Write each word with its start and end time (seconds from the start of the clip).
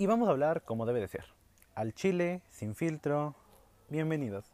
y 0.00 0.06
vamos 0.06 0.28
a 0.28 0.30
hablar 0.30 0.62
como 0.64 0.86
debe 0.86 1.00
de 1.00 1.08
ser. 1.08 1.24
Al 1.74 1.92
chile, 1.92 2.40
sin 2.50 2.76
filtro. 2.76 3.34
Bienvenidos. 3.90 4.44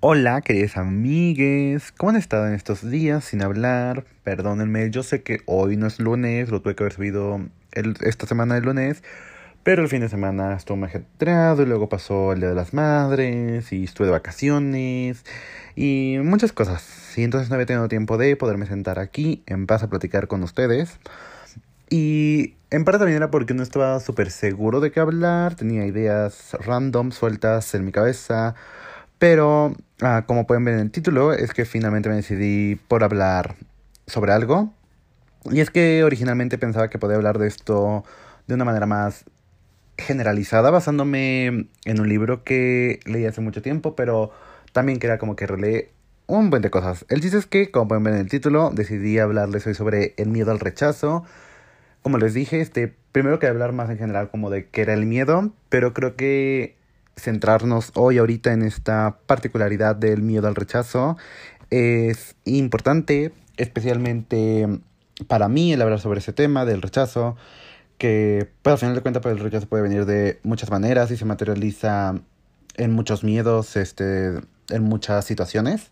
Hola, 0.00 0.40
queridos 0.40 0.76
amigues. 0.76 1.92
¿Cómo 1.92 2.10
han 2.10 2.16
estado 2.16 2.48
en 2.48 2.54
estos 2.54 2.90
días 2.90 3.24
sin 3.24 3.42
hablar? 3.42 4.06
Perdónenme, 4.24 4.90
yo 4.90 5.04
sé 5.04 5.22
que 5.22 5.42
hoy 5.46 5.76
no 5.76 5.86
es 5.86 6.00
lunes, 6.00 6.50
lo 6.50 6.62
tuve 6.62 6.74
que 6.74 6.82
haber 6.82 6.94
subido 6.94 7.40
esta 7.72 8.26
semana 8.26 8.56
de 8.56 8.62
lunes, 8.62 9.04
pero 9.62 9.82
el 9.82 9.88
fin 9.88 10.00
de 10.00 10.08
semana 10.08 10.56
estuvo 10.56 10.78
muy 10.78 10.88
ajetreado 10.88 11.62
y 11.62 11.66
luego 11.66 11.88
pasó 11.88 12.32
el 12.32 12.40
Día 12.40 12.48
de 12.48 12.56
las 12.56 12.74
Madres 12.74 13.72
y 13.72 13.84
estuve 13.84 14.08
de 14.08 14.12
vacaciones 14.12 15.24
y 15.76 16.16
muchas 16.24 16.52
cosas. 16.52 16.99
Y 17.16 17.24
entonces 17.24 17.50
no 17.50 17.54
había 17.54 17.66
tenido 17.66 17.88
tiempo 17.88 18.18
de 18.18 18.36
poderme 18.36 18.66
sentar 18.66 18.98
aquí 18.98 19.42
en 19.46 19.66
paz 19.66 19.82
a 19.82 19.90
platicar 19.90 20.28
con 20.28 20.42
ustedes. 20.42 20.98
Y 21.88 22.54
en 22.70 22.84
parte 22.84 23.00
también 23.00 23.16
era 23.16 23.30
porque 23.30 23.52
no 23.52 23.62
estaba 23.62 23.98
súper 24.00 24.30
seguro 24.30 24.80
de 24.80 24.92
qué 24.92 25.00
hablar, 25.00 25.56
tenía 25.56 25.86
ideas 25.86 26.56
random 26.60 27.10
sueltas 27.10 27.74
en 27.74 27.84
mi 27.84 27.90
cabeza, 27.90 28.54
pero 29.18 29.74
ah, 30.00 30.24
como 30.26 30.46
pueden 30.46 30.64
ver 30.64 30.74
en 30.74 30.80
el 30.80 30.90
título, 30.92 31.32
es 31.32 31.52
que 31.52 31.64
finalmente 31.64 32.08
me 32.08 32.14
decidí 32.14 32.76
por 32.76 33.02
hablar 33.02 33.56
sobre 34.06 34.32
algo. 34.32 34.72
Y 35.50 35.60
es 35.60 35.70
que 35.70 36.04
originalmente 36.04 36.58
pensaba 36.58 36.90
que 36.90 36.98
podía 36.98 37.16
hablar 37.16 37.38
de 37.38 37.48
esto 37.48 38.04
de 38.46 38.54
una 38.54 38.64
manera 38.64 38.86
más 38.86 39.24
generalizada, 39.98 40.70
basándome 40.70 41.68
en 41.84 42.00
un 42.00 42.08
libro 42.08 42.44
que 42.44 43.00
leí 43.04 43.26
hace 43.26 43.40
mucho 43.40 43.62
tiempo, 43.62 43.96
pero 43.96 44.30
también 44.72 44.98
quería 44.98 45.18
como 45.18 45.36
que 45.36 45.46
releí 45.46 45.88
un 46.30 46.50
buen 46.50 46.62
de 46.62 46.70
cosas. 46.70 47.04
El 47.08 47.20
chiste 47.20 47.38
es 47.38 47.46
que, 47.46 47.70
como 47.70 47.88
pueden 47.88 48.04
ver 48.04 48.14
en 48.14 48.20
el 48.20 48.28
título, 48.28 48.70
decidí 48.70 49.18
hablarles 49.18 49.66
hoy 49.66 49.74
sobre 49.74 50.14
el 50.16 50.28
miedo 50.28 50.50
al 50.50 50.60
rechazo. 50.60 51.24
Como 52.02 52.18
les 52.18 52.34
dije, 52.34 52.60
este, 52.60 52.94
primero 53.12 53.38
que 53.38 53.46
hablar 53.46 53.72
más 53.72 53.90
en 53.90 53.98
general 53.98 54.30
como 54.30 54.50
de 54.50 54.68
qué 54.68 54.82
era 54.82 54.94
el 54.94 55.06
miedo, 55.06 55.52
pero 55.68 55.92
creo 55.92 56.16
que 56.16 56.76
centrarnos 57.16 57.92
hoy 57.94 58.18
ahorita 58.18 58.52
en 58.52 58.62
esta 58.62 59.18
particularidad 59.26 59.96
del 59.96 60.22
miedo 60.22 60.48
al 60.48 60.54
rechazo 60.54 61.16
es 61.68 62.36
importante, 62.44 63.32
especialmente 63.56 64.66
para 65.28 65.48
mí 65.48 65.72
el 65.72 65.82
hablar 65.82 66.00
sobre 66.00 66.20
ese 66.20 66.32
tema 66.32 66.64
del 66.64 66.82
rechazo, 66.82 67.36
que 67.98 68.48
pues, 68.62 68.72
al 68.72 68.78
final 68.78 68.94
de 68.94 69.02
cuentas 69.02 69.22
pues, 69.22 69.36
el 69.36 69.42
rechazo 69.42 69.68
puede 69.68 69.82
venir 69.82 70.06
de 70.06 70.40
muchas 70.42 70.70
maneras 70.70 71.10
y 71.10 71.16
se 71.16 71.24
materializa 71.24 72.14
en 72.76 72.92
muchos 72.92 73.22
miedos, 73.24 73.76
este, 73.76 74.40
en 74.70 74.82
muchas 74.82 75.24
situaciones. 75.24 75.90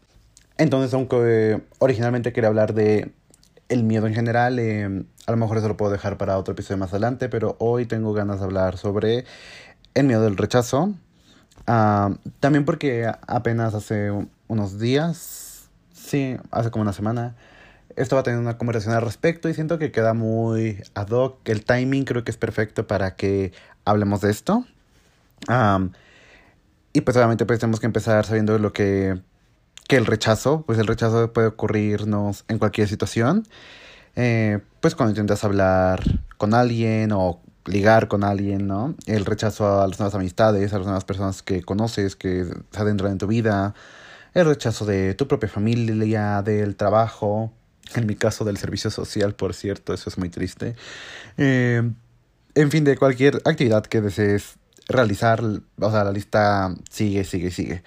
Entonces, 0.58 0.92
aunque 0.92 1.62
originalmente 1.78 2.32
quería 2.32 2.48
hablar 2.48 2.74
de 2.74 3.12
el 3.68 3.84
miedo 3.84 4.06
en 4.06 4.14
general, 4.14 4.58
eh, 4.58 5.04
a 5.26 5.30
lo 5.30 5.36
mejor 5.36 5.58
eso 5.58 5.68
lo 5.68 5.76
puedo 5.76 5.92
dejar 5.92 6.18
para 6.18 6.36
otro 6.36 6.52
episodio 6.52 6.78
más 6.78 6.90
adelante, 6.90 7.28
pero 7.28 7.56
hoy 7.60 7.86
tengo 7.86 8.12
ganas 8.12 8.40
de 8.40 8.44
hablar 8.44 8.76
sobre 8.76 9.24
el 9.94 10.06
miedo 10.06 10.22
del 10.22 10.36
rechazo. 10.36 10.94
Ah, 11.66 12.10
también 12.40 12.64
porque 12.64 13.10
apenas 13.26 13.74
hace 13.74 14.10
unos 14.48 14.78
días, 14.78 15.68
sí, 15.92 16.36
hace 16.50 16.70
como 16.70 16.82
una 16.82 16.92
semana, 16.92 17.36
estaba 17.94 18.22
teniendo 18.22 18.48
una 18.48 18.58
conversación 18.58 18.94
al 18.94 19.02
respecto 19.02 19.48
y 19.48 19.54
siento 19.54 19.78
que 19.78 19.92
queda 19.92 20.14
muy 20.14 20.82
ad 20.94 21.10
hoc. 21.10 21.48
El 21.48 21.64
timing 21.64 22.04
creo 22.04 22.24
que 22.24 22.30
es 22.30 22.36
perfecto 22.36 22.86
para 22.86 23.16
que 23.16 23.52
hablemos 23.84 24.22
de 24.22 24.30
esto. 24.30 24.64
Ah, 25.46 25.86
y 26.92 27.02
pues 27.02 27.16
obviamente 27.16 27.46
pues 27.46 27.60
tenemos 27.60 27.80
que 27.80 27.86
empezar 27.86 28.24
sabiendo 28.24 28.58
lo 28.58 28.72
que, 28.72 29.20
que 29.88 29.96
el 29.96 30.06
rechazo, 30.06 30.62
pues 30.66 30.78
el 30.78 30.86
rechazo 30.86 31.32
puede 31.32 31.48
ocurrirnos 31.48 32.44
en 32.48 32.58
cualquier 32.58 32.86
situación. 32.88 33.48
Eh, 34.16 34.60
pues 34.80 34.94
cuando 34.94 35.12
intentas 35.12 35.44
hablar 35.44 36.02
con 36.36 36.54
alguien 36.54 37.10
o 37.12 37.40
ligar 37.64 38.06
con 38.08 38.22
alguien, 38.22 38.66
¿no? 38.66 38.94
El 39.06 39.24
rechazo 39.24 39.80
a 39.82 39.88
las 39.88 39.98
nuevas 39.98 40.14
amistades, 40.14 40.72
a 40.72 40.78
las 40.78 40.86
nuevas 40.86 41.04
personas 41.04 41.42
que 41.42 41.62
conoces, 41.62 42.16
que 42.16 42.44
se 42.70 42.80
adentran 42.80 43.12
en 43.12 43.18
tu 43.18 43.26
vida. 43.26 43.74
El 44.34 44.46
rechazo 44.46 44.84
de 44.84 45.14
tu 45.14 45.26
propia 45.26 45.48
familia, 45.48 46.42
del 46.42 46.76
trabajo. 46.76 47.52
En 47.94 48.06
mi 48.06 48.14
caso, 48.14 48.44
del 48.44 48.58
servicio 48.58 48.90
social, 48.90 49.34
por 49.34 49.54
cierto, 49.54 49.94
eso 49.94 50.10
es 50.10 50.18
muy 50.18 50.28
triste. 50.28 50.76
Eh, 51.38 51.90
en 52.54 52.70
fin, 52.70 52.84
de 52.84 52.98
cualquier 52.98 53.36
actividad 53.46 53.86
que 53.86 54.02
desees 54.02 54.56
realizar, 54.86 55.42
o 55.42 55.90
sea, 55.90 56.04
la 56.04 56.12
lista 56.12 56.74
sigue, 56.90 57.24
sigue, 57.24 57.50
sigue. 57.50 57.82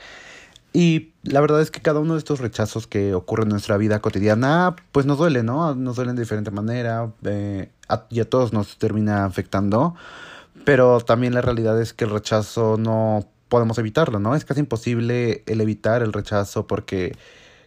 Y 0.74 1.14
la 1.24 1.42
verdad 1.42 1.62
es 1.62 1.70
que 1.70 1.82
cada 1.82 2.00
uno 2.00 2.14
de 2.14 2.20
estos 2.20 2.40
rechazos 2.40 2.88
que 2.88 3.14
ocurren 3.14 3.48
en 3.48 3.52
nuestra 3.52 3.78
vida 3.78 4.00
cotidiana, 4.00 4.76
pues 4.92 5.06
nos 5.06 5.18
duele, 5.18 5.44
¿no? 5.44 5.76
Nos 5.76 5.98
duelen 5.98 6.16
de 6.16 6.22
diferente 6.22 6.52
manera 6.52 7.12
eh, 7.24 7.70
y 8.09 8.20
a 8.22 8.30
todos 8.30 8.54
nos 8.54 8.78
termina 8.78 9.26
afectando. 9.26 9.96
Pero 10.64 11.02
también 11.02 11.34
la 11.34 11.42
realidad 11.42 11.80
es 11.82 11.94
que 11.94 12.06
el 12.06 12.12
rechazo 12.12 12.78
no 12.78 13.28
podemos 13.50 13.78
evitarlo, 13.80 14.20
¿no? 14.20 14.36
Es 14.36 14.46
casi 14.46 14.62
imposible 14.62 15.44
el 15.46 15.59
evitar 15.59 16.02
el 16.04 16.14
rechazo 16.14 16.68
porque 16.68 17.18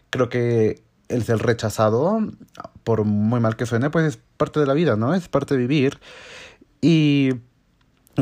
creo 0.09 0.29
que 0.29 0.83
el 1.07 1.23
ser 1.23 1.37
rechazado, 1.39 2.19
por 2.83 3.03
muy 3.03 3.39
mal 3.39 3.55
que 3.55 3.67
suene, 3.67 3.91
pues 3.91 4.05
es 4.05 4.19
parte 4.37 4.59
de 4.59 4.65
la 4.65 4.73
vida, 4.73 4.95
¿no? 4.95 5.13
Es 5.13 5.27
parte 5.27 5.53
de 5.53 5.59
vivir. 5.59 5.99
Y 6.81 7.33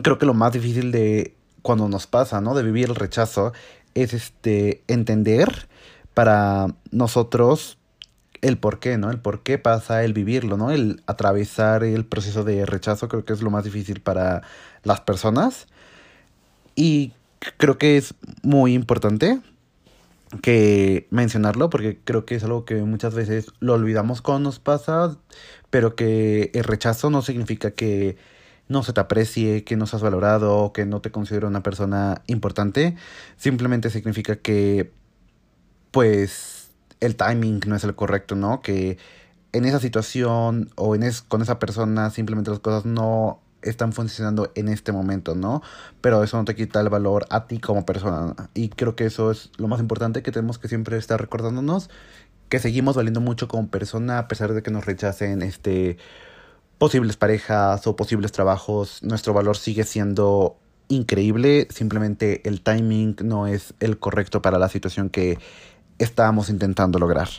creo 0.01 0.17
que 0.17 0.25
lo 0.25 0.33
más 0.33 0.51
difícil 0.51 0.91
de 0.91 1.37
cuando 1.61 1.87
nos 1.87 2.07
pasa, 2.07 2.41
¿no? 2.41 2.53
De 2.53 2.63
vivir 2.63 2.89
el 2.89 2.95
rechazo 2.95 3.53
es 3.95 4.13
este 4.13 4.83
entender 4.87 5.67
para 6.13 6.67
nosotros 6.91 7.77
el 8.41 8.57
por 8.57 8.79
qué, 8.79 8.97
¿no? 8.97 9.09
El 9.09 9.19
por 9.19 9.41
qué 9.41 9.57
pasa 9.57 10.03
el 10.03 10.13
vivirlo, 10.13 10.57
¿no? 10.57 10.71
El 10.71 11.01
atravesar 11.07 11.83
el 11.83 12.05
proceso 12.05 12.43
de 12.43 12.65
rechazo 12.65 13.07
creo 13.07 13.23
que 13.25 13.33
es 13.33 13.41
lo 13.41 13.49
más 13.49 13.63
difícil 13.63 14.01
para 14.01 14.43
las 14.83 15.01
personas. 15.01 15.67
Y 16.75 17.13
creo 17.57 17.77
que 17.77 17.97
es 17.97 18.15
muy 18.41 18.73
importante 18.73 19.39
que 20.41 21.07
mencionarlo 21.09 21.69
porque 21.69 21.99
creo 22.03 22.25
que 22.25 22.35
es 22.35 22.43
algo 22.43 22.65
que 22.65 22.75
muchas 22.75 23.13
veces 23.13 23.47
lo 23.59 23.73
olvidamos 23.73 24.21
cuando 24.21 24.49
nos 24.49 24.59
pasa, 24.59 25.15
pero 25.69 25.95
que 25.95 26.51
el 26.53 26.63
rechazo 26.63 27.09
no 27.09 27.21
significa 27.21 27.71
que 27.71 28.17
no 28.67 28.83
se 28.83 28.93
te 28.93 29.01
aprecie, 29.01 29.63
que 29.63 29.75
no 29.75 29.85
seas 29.87 30.01
valorado, 30.01 30.73
que 30.73 30.85
no 30.85 31.01
te 31.01 31.11
considero 31.11 31.47
una 31.47 31.63
persona 31.63 32.21
importante. 32.27 32.95
Simplemente 33.37 33.89
significa 33.89 34.37
que, 34.37 34.91
pues, 35.91 36.71
el 36.99 37.15
timing 37.15 37.61
no 37.67 37.75
es 37.75 37.83
el 37.83 37.95
correcto, 37.95 38.35
¿no? 38.35 38.61
Que 38.61 38.97
en 39.51 39.65
esa 39.65 39.79
situación 39.79 40.71
o 40.75 40.95
en 40.95 41.03
es, 41.03 41.21
con 41.21 41.41
esa 41.41 41.59
persona 41.59 42.09
simplemente 42.09 42.49
las 42.51 42.59
cosas 42.59 42.85
no 42.85 43.39
están 43.61 43.93
funcionando 43.93 44.51
en 44.55 44.67
este 44.67 44.91
momento, 44.91 45.35
¿no? 45.35 45.61
Pero 46.01 46.23
eso 46.23 46.37
no 46.37 46.45
te 46.45 46.55
quita 46.55 46.81
el 46.81 46.89
valor 46.89 47.25
a 47.29 47.47
ti 47.47 47.59
como 47.59 47.85
persona. 47.85 48.35
Y 48.53 48.69
creo 48.69 48.95
que 48.95 49.05
eso 49.05 49.31
es 49.31 49.51
lo 49.57 49.67
más 49.67 49.79
importante 49.79 50.23
que 50.23 50.31
tenemos 50.31 50.57
que 50.59 50.67
siempre 50.67 50.97
estar 50.97 51.19
recordándonos 51.19 51.89
que 52.49 52.59
seguimos 52.59 52.95
valiendo 52.95 53.19
mucho 53.19 53.47
como 53.47 53.67
persona 53.69 54.19
a 54.19 54.27
pesar 54.27 54.53
de 54.53 54.61
que 54.61 54.69
nos 54.69 54.85
rechacen 54.85 55.41
este 55.41 55.97
posibles 56.77 57.17
parejas 57.17 57.85
o 57.87 57.95
posibles 57.95 58.31
trabajos, 58.31 59.01
nuestro 59.03 59.33
valor 59.33 59.57
sigue 59.57 59.83
siendo 59.83 60.57
increíble, 60.87 61.67
simplemente 61.69 62.47
el 62.47 62.61
timing 62.61 63.15
no 63.23 63.47
es 63.47 63.73
el 63.79 63.97
correcto 63.97 64.41
para 64.41 64.59
la 64.59 64.69
situación 64.69 65.09
que 65.09 65.37
estábamos 65.97 66.49
intentando 66.49 66.99
lograr. 66.99 67.29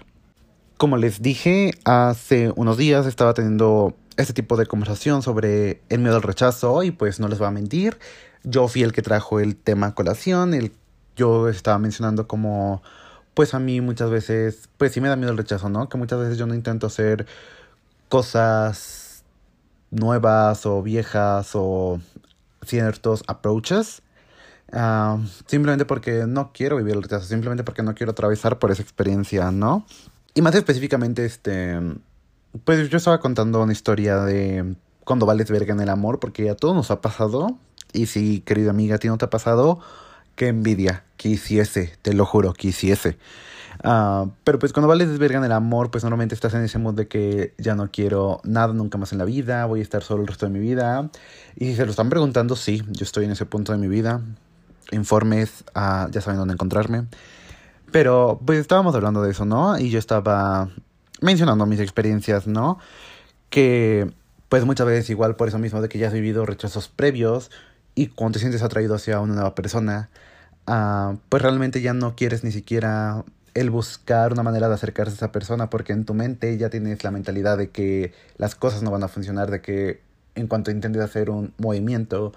Como 0.76 0.96
les 0.96 1.22
dije, 1.22 1.72
hace 1.84 2.52
unos 2.56 2.76
días 2.76 3.06
estaba 3.06 3.34
teniendo 3.34 3.94
este 4.16 4.32
tipo 4.32 4.56
de 4.56 4.66
conversación 4.66 5.22
sobre 5.22 5.82
el 5.88 6.00
miedo 6.00 6.16
al 6.16 6.22
rechazo 6.22 6.82
y 6.82 6.90
pues 6.90 7.20
no 7.20 7.28
les 7.28 7.38
voy 7.38 7.48
a 7.48 7.52
mentir, 7.52 7.98
yo 8.42 8.68
fui 8.68 8.82
el 8.82 8.92
que 8.92 9.02
trajo 9.02 9.40
el 9.40 9.56
tema 9.56 9.94
colación, 9.94 10.72
yo 11.16 11.48
estaba 11.48 11.78
mencionando 11.78 12.26
como 12.26 12.82
pues 13.34 13.52
a 13.52 13.58
mí 13.58 13.80
muchas 13.80 14.10
veces, 14.10 14.68
pues 14.78 14.92
sí 14.92 15.00
me 15.00 15.08
da 15.08 15.16
miedo 15.16 15.32
el 15.32 15.38
rechazo, 15.38 15.68
¿no? 15.68 15.88
Que 15.88 15.98
muchas 15.98 16.20
veces 16.20 16.38
yo 16.38 16.46
no 16.46 16.54
intento 16.54 16.86
hacer 16.86 17.26
cosas 18.08 19.03
nuevas 19.94 20.66
o 20.66 20.82
viejas 20.82 21.50
o 21.54 22.00
ciertos 22.64 23.22
approaches. 23.26 24.02
Ah, 24.72 25.18
simplemente 25.46 25.84
porque 25.84 26.26
no 26.26 26.52
quiero 26.52 26.76
vivir 26.76 26.94
el 26.94 27.02
rechazo, 27.02 27.26
simplemente 27.26 27.64
porque 27.64 27.82
no 27.82 27.94
quiero 27.94 28.12
atravesar 28.12 28.58
por 28.58 28.70
esa 28.70 28.82
experiencia, 28.82 29.50
¿no? 29.50 29.86
Y 30.34 30.42
más 30.42 30.54
específicamente, 30.54 31.24
este, 31.24 31.78
pues 32.64 32.88
yo 32.88 32.98
estaba 32.98 33.20
contando 33.20 33.62
una 33.62 33.72
historia 33.72 34.18
de 34.24 34.74
cuando 35.04 35.26
vales 35.26 35.50
verga 35.50 35.74
en 35.74 35.80
el 35.80 35.88
amor, 35.88 36.18
porque 36.18 36.50
a 36.50 36.56
todos 36.56 36.74
nos 36.74 36.90
ha 36.90 37.00
pasado. 37.00 37.56
Y 37.92 38.06
si, 38.06 38.40
querida 38.40 38.70
amiga, 38.70 38.96
a 38.96 38.98
ti 38.98 39.06
no 39.06 39.18
te 39.18 39.26
ha 39.26 39.30
pasado, 39.30 39.78
qué 40.36 40.48
envidia, 40.48 41.04
que 41.16 41.28
hiciese, 41.30 41.92
te 42.02 42.12
lo 42.12 42.26
juro, 42.26 42.52
que 42.52 42.68
hiciese. 42.68 43.18
Uh, 43.82 44.30
pero 44.44 44.58
pues 44.58 44.72
cuando 44.72 44.88
vales 44.88 45.08
desvergan 45.08 45.44
el 45.44 45.52
amor, 45.52 45.90
pues 45.90 46.04
normalmente 46.04 46.34
estás 46.34 46.54
en 46.54 46.62
ese 46.62 46.78
mood 46.78 46.94
de 46.94 47.08
que 47.08 47.54
ya 47.58 47.74
no 47.74 47.90
quiero 47.90 48.40
nada 48.44 48.72
nunca 48.72 48.98
más 48.98 49.12
en 49.12 49.18
la 49.18 49.24
vida, 49.24 49.66
voy 49.66 49.80
a 49.80 49.82
estar 49.82 50.02
solo 50.02 50.22
el 50.22 50.28
resto 50.28 50.46
de 50.46 50.52
mi 50.52 50.60
vida. 50.60 51.10
Y 51.56 51.66
si 51.66 51.76
se 51.76 51.84
lo 51.84 51.90
están 51.90 52.08
preguntando, 52.08 52.56
sí, 52.56 52.82
yo 52.90 53.04
estoy 53.04 53.24
en 53.24 53.32
ese 53.32 53.46
punto 53.46 53.72
de 53.72 53.78
mi 53.78 53.88
vida. 53.88 54.20
Informes, 54.92 55.64
uh, 55.74 56.10
ya 56.10 56.20
saben 56.20 56.38
dónde 56.38 56.54
encontrarme. 56.54 57.06
Pero 57.90 58.40
pues 58.44 58.58
estábamos 58.58 58.94
hablando 58.94 59.22
de 59.22 59.30
eso, 59.30 59.44
¿no? 59.44 59.78
Y 59.78 59.90
yo 59.90 59.98
estaba 59.98 60.68
mencionando 61.20 61.66
mis 61.66 61.80
experiencias, 61.80 62.46
¿no? 62.46 62.78
que 63.54 64.10
pues 64.48 64.64
muchas 64.64 64.84
veces 64.84 65.08
igual 65.10 65.36
por 65.36 65.46
eso 65.46 65.60
mismo 65.60 65.80
de 65.80 65.88
que 65.88 65.96
ya 65.96 66.08
has 66.08 66.12
vivido 66.12 66.44
rechazos 66.44 66.88
previos 66.88 67.52
y 67.94 68.08
cuando 68.08 68.34
te 68.34 68.40
sientes 68.40 68.62
atraído 68.62 68.94
hacia 68.94 69.20
una 69.20 69.34
nueva 69.34 69.54
persona, 69.54 70.08
uh, 70.66 71.16
pues 71.28 71.42
realmente 71.42 71.80
ya 71.80 71.94
no 71.94 72.16
quieres 72.16 72.44
ni 72.44 72.52
siquiera 72.52 73.24
el 73.54 73.70
buscar 73.70 74.32
una 74.32 74.42
manera 74.42 74.68
de 74.68 74.74
acercarse 74.74 75.12
a 75.12 75.14
esa 75.14 75.32
persona 75.32 75.70
porque 75.70 75.92
en 75.92 76.04
tu 76.04 76.14
mente 76.14 76.56
ya 76.58 76.70
tienes 76.70 77.04
la 77.04 77.12
mentalidad 77.12 77.56
de 77.56 77.70
que 77.70 78.12
las 78.36 78.54
cosas 78.56 78.82
no 78.82 78.90
van 78.90 79.04
a 79.04 79.08
funcionar, 79.08 79.50
de 79.50 79.60
que 79.60 80.00
en 80.34 80.48
cuanto 80.48 80.70
intentes 80.72 81.02
hacer 81.02 81.30
un 81.30 81.54
movimiento 81.58 82.32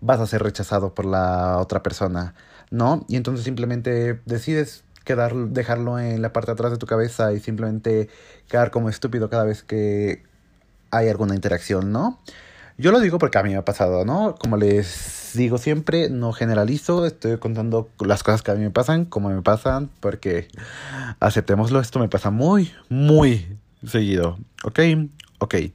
vas 0.00 0.20
a 0.20 0.26
ser 0.26 0.42
rechazado 0.42 0.94
por 0.94 1.04
la 1.04 1.58
otra 1.58 1.82
persona, 1.82 2.34
¿no? 2.70 3.04
Y 3.08 3.16
entonces 3.16 3.44
simplemente 3.44 4.20
decides 4.26 4.84
quedar, 5.04 5.34
dejarlo 5.34 5.98
en 5.98 6.22
la 6.22 6.32
parte 6.32 6.52
de 6.52 6.54
atrás 6.54 6.72
de 6.72 6.78
tu 6.78 6.86
cabeza 6.86 7.32
y 7.32 7.40
simplemente 7.40 8.08
quedar 8.48 8.70
como 8.70 8.88
estúpido 8.88 9.28
cada 9.28 9.44
vez 9.44 9.62
que 9.64 10.22
hay 10.90 11.08
alguna 11.08 11.34
interacción, 11.34 11.90
¿no? 11.92 12.20
Yo 12.80 12.92
lo 12.92 13.00
digo 13.00 13.18
porque 13.18 13.36
a 13.36 13.42
mí 13.42 13.50
me 13.50 13.56
ha 13.56 13.64
pasado, 13.64 14.06
¿no? 14.06 14.36
Como 14.36 14.56
les 14.56 15.32
digo 15.34 15.58
siempre, 15.58 16.08
no 16.08 16.32
generalizo, 16.32 17.04
estoy 17.04 17.36
contando 17.36 17.90
las 18.00 18.22
cosas 18.22 18.40
que 18.40 18.52
a 18.52 18.54
mí 18.54 18.62
me 18.62 18.70
pasan, 18.70 19.04
como 19.04 19.28
me 19.28 19.42
pasan, 19.42 19.90
porque 20.00 20.48
aceptémoslo, 21.20 21.78
esto 21.78 21.98
me 21.98 22.08
pasa 22.08 22.30
muy, 22.30 22.72
muy 22.88 23.58
seguido, 23.86 24.38
¿ok? 24.64 24.80
Ok. 25.40 25.54
Y 25.56 25.72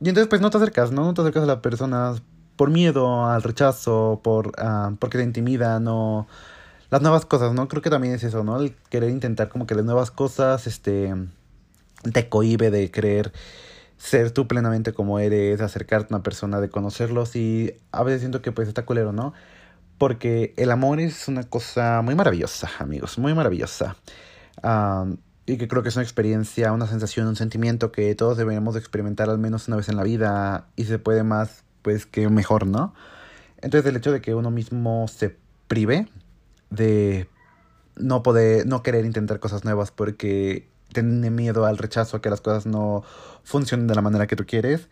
entonces 0.00 0.26
pues 0.26 0.40
no 0.40 0.50
te 0.50 0.56
acercas, 0.56 0.90
¿no? 0.90 1.04
No 1.04 1.14
te 1.14 1.20
acercas 1.20 1.44
a 1.44 1.46
las 1.46 1.58
personas 1.58 2.22
por 2.56 2.70
miedo 2.70 3.26
al 3.26 3.44
rechazo, 3.44 4.20
por, 4.24 4.48
uh, 4.48 4.96
porque 4.98 5.18
te 5.18 5.24
intimida, 5.24 5.78
no... 5.78 6.26
Las 6.90 7.02
nuevas 7.02 7.24
cosas, 7.24 7.52
¿no? 7.52 7.68
Creo 7.68 7.82
que 7.82 7.90
también 7.90 8.14
es 8.14 8.24
eso, 8.24 8.42
¿no? 8.42 8.60
El 8.60 8.74
querer 8.90 9.10
intentar 9.10 9.48
como 9.48 9.66
que 9.66 9.76
las 9.76 9.84
nuevas 9.84 10.10
cosas, 10.10 10.66
este, 10.66 11.14
te 12.12 12.28
cohibe 12.28 12.72
de 12.72 12.90
creer 12.90 13.32
ser 13.96 14.30
tú 14.30 14.46
plenamente 14.46 14.92
como 14.92 15.18
eres, 15.18 15.60
acercarte 15.60 16.12
a 16.12 16.16
una 16.16 16.22
persona, 16.22 16.60
de 16.60 16.68
conocerlos 16.68 17.36
y 17.36 17.74
a 17.92 18.02
veces 18.02 18.20
siento 18.20 18.42
que 18.42 18.52
pues 18.52 18.68
está 18.68 18.84
culero, 18.84 19.12
¿no? 19.12 19.32
Porque 19.98 20.54
el 20.56 20.70
amor 20.70 21.00
es 21.00 21.28
una 21.28 21.44
cosa 21.44 22.02
muy 22.02 22.14
maravillosa, 22.14 22.70
amigos, 22.78 23.18
muy 23.18 23.34
maravillosa. 23.34 23.96
y 25.46 25.58
que 25.58 25.68
creo 25.68 25.82
que 25.82 25.90
es 25.90 25.96
una 25.96 26.02
experiencia, 26.02 26.72
una 26.72 26.86
sensación, 26.86 27.26
un 27.28 27.36
sentimiento 27.36 27.92
que 27.92 28.14
todos 28.14 28.36
deberíamos 28.36 28.76
experimentar 28.76 29.30
al 29.30 29.38
menos 29.38 29.68
una 29.68 29.76
vez 29.76 29.88
en 29.88 29.96
la 29.96 30.02
vida 30.02 30.66
y 30.76 30.84
se 30.84 30.98
puede 30.98 31.22
más, 31.22 31.64
pues 31.82 32.04
que 32.06 32.28
mejor, 32.28 32.66
¿no? 32.66 32.94
Entonces 33.62 33.88
el 33.88 33.96
hecho 33.96 34.12
de 34.12 34.20
que 34.20 34.34
uno 34.34 34.50
mismo 34.50 35.06
se 35.08 35.36
prive 35.68 36.08
de 36.70 37.28
no 37.96 38.22
poder, 38.22 38.66
no 38.66 38.82
querer 38.82 39.04
intentar 39.04 39.40
cosas 39.40 39.64
nuevas 39.64 39.90
porque 39.90 40.68
tiene 40.92 41.30
miedo 41.30 41.66
al 41.66 41.78
rechazo, 41.78 42.16
a 42.16 42.22
que 42.22 42.30
las 42.30 42.40
cosas 42.40 42.66
no 42.66 43.04
funcionen 43.42 43.86
de 43.86 43.94
la 43.94 44.02
manera 44.02 44.26
que 44.26 44.36
tú 44.36 44.46
quieres, 44.46 44.88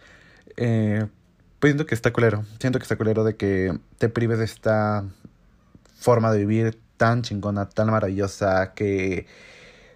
eh, 0.56 1.06
pues 1.58 1.70
siento 1.70 1.86
que 1.86 1.94
está 1.94 2.12
culero. 2.12 2.44
Siento 2.60 2.78
que 2.78 2.84
está 2.84 2.96
culero 2.96 3.24
de 3.24 3.36
que 3.36 3.78
te 3.98 4.08
prives 4.08 4.38
de 4.38 4.44
esta 4.44 5.04
forma 5.96 6.32
de 6.32 6.44
vivir 6.44 6.78
tan 6.96 7.22
chingona, 7.22 7.68
tan 7.68 7.90
maravillosa, 7.90 8.74
que 8.74 9.26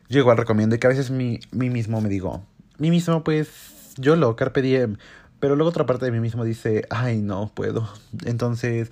yo 0.08 0.20
igual 0.20 0.36
recomiendo 0.36 0.74
y 0.74 0.78
que 0.78 0.86
a 0.86 0.90
veces 0.90 1.10
mi, 1.10 1.40
mí 1.52 1.70
mismo 1.70 2.00
me 2.00 2.08
digo, 2.08 2.44
mí 2.78 2.90
mismo 2.90 3.22
pues 3.22 3.92
yo 3.96 4.16
lo, 4.16 4.34
carpe 4.36 4.62
diem, 4.62 4.96
pero 5.40 5.56
luego 5.56 5.70
otra 5.70 5.86
parte 5.86 6.06
de 6.06 6.12
mí 6.12 6.20
mismo 6.20 6.44
dice, 6.44 6.86
ay 6.90 7.20
no 7.20 7.50
puedo. 7.54 7.88
Entonces, 8.24 8.90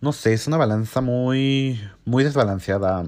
no 0.00 0.12
sé, 0.12 0.32
es 0.32 0.46
una 0.46 0.56
balanza 0.56 1.00
muy, 1.00 1.80
muy 2.04 2.24
desbalanceada 2.24 3.04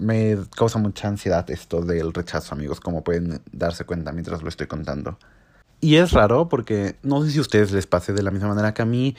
me 0.00 0.36
causa 0.56 0.78
mucha 0.78 1.08
ansiedad 1.08 1.48
esto 1.50 1.82
del 1.82 2.12
rechazo, 2.12 2.54
amigos, 2.54 2.80
como 2.80 3.04
pueden 3.04 3.40
darse 3.52 3.84
cuenta 3.84 4.12
mientras 4.12 4.42
lo 4.42 4.48
estoy 4.48 4.66
contando. 4.66 5.18
Y 5.80 5.96
es 5.96 6.12
raro 6.12 6.48
porque 6.48 6.96
no 7.02 7.22
sé 7.22 7.30
si 7.30 7.38
a 7.38 7.42
ustedes 7.42 7.72
les 7.72 7.86
pase 7.86 8.12
de 8.12 8.22
la 8.22 8.30
misma 8.30 8.48
manera 8.48 8.74
que 8.74 8.82
a 8.82 8.86
mí, 8.86 9.16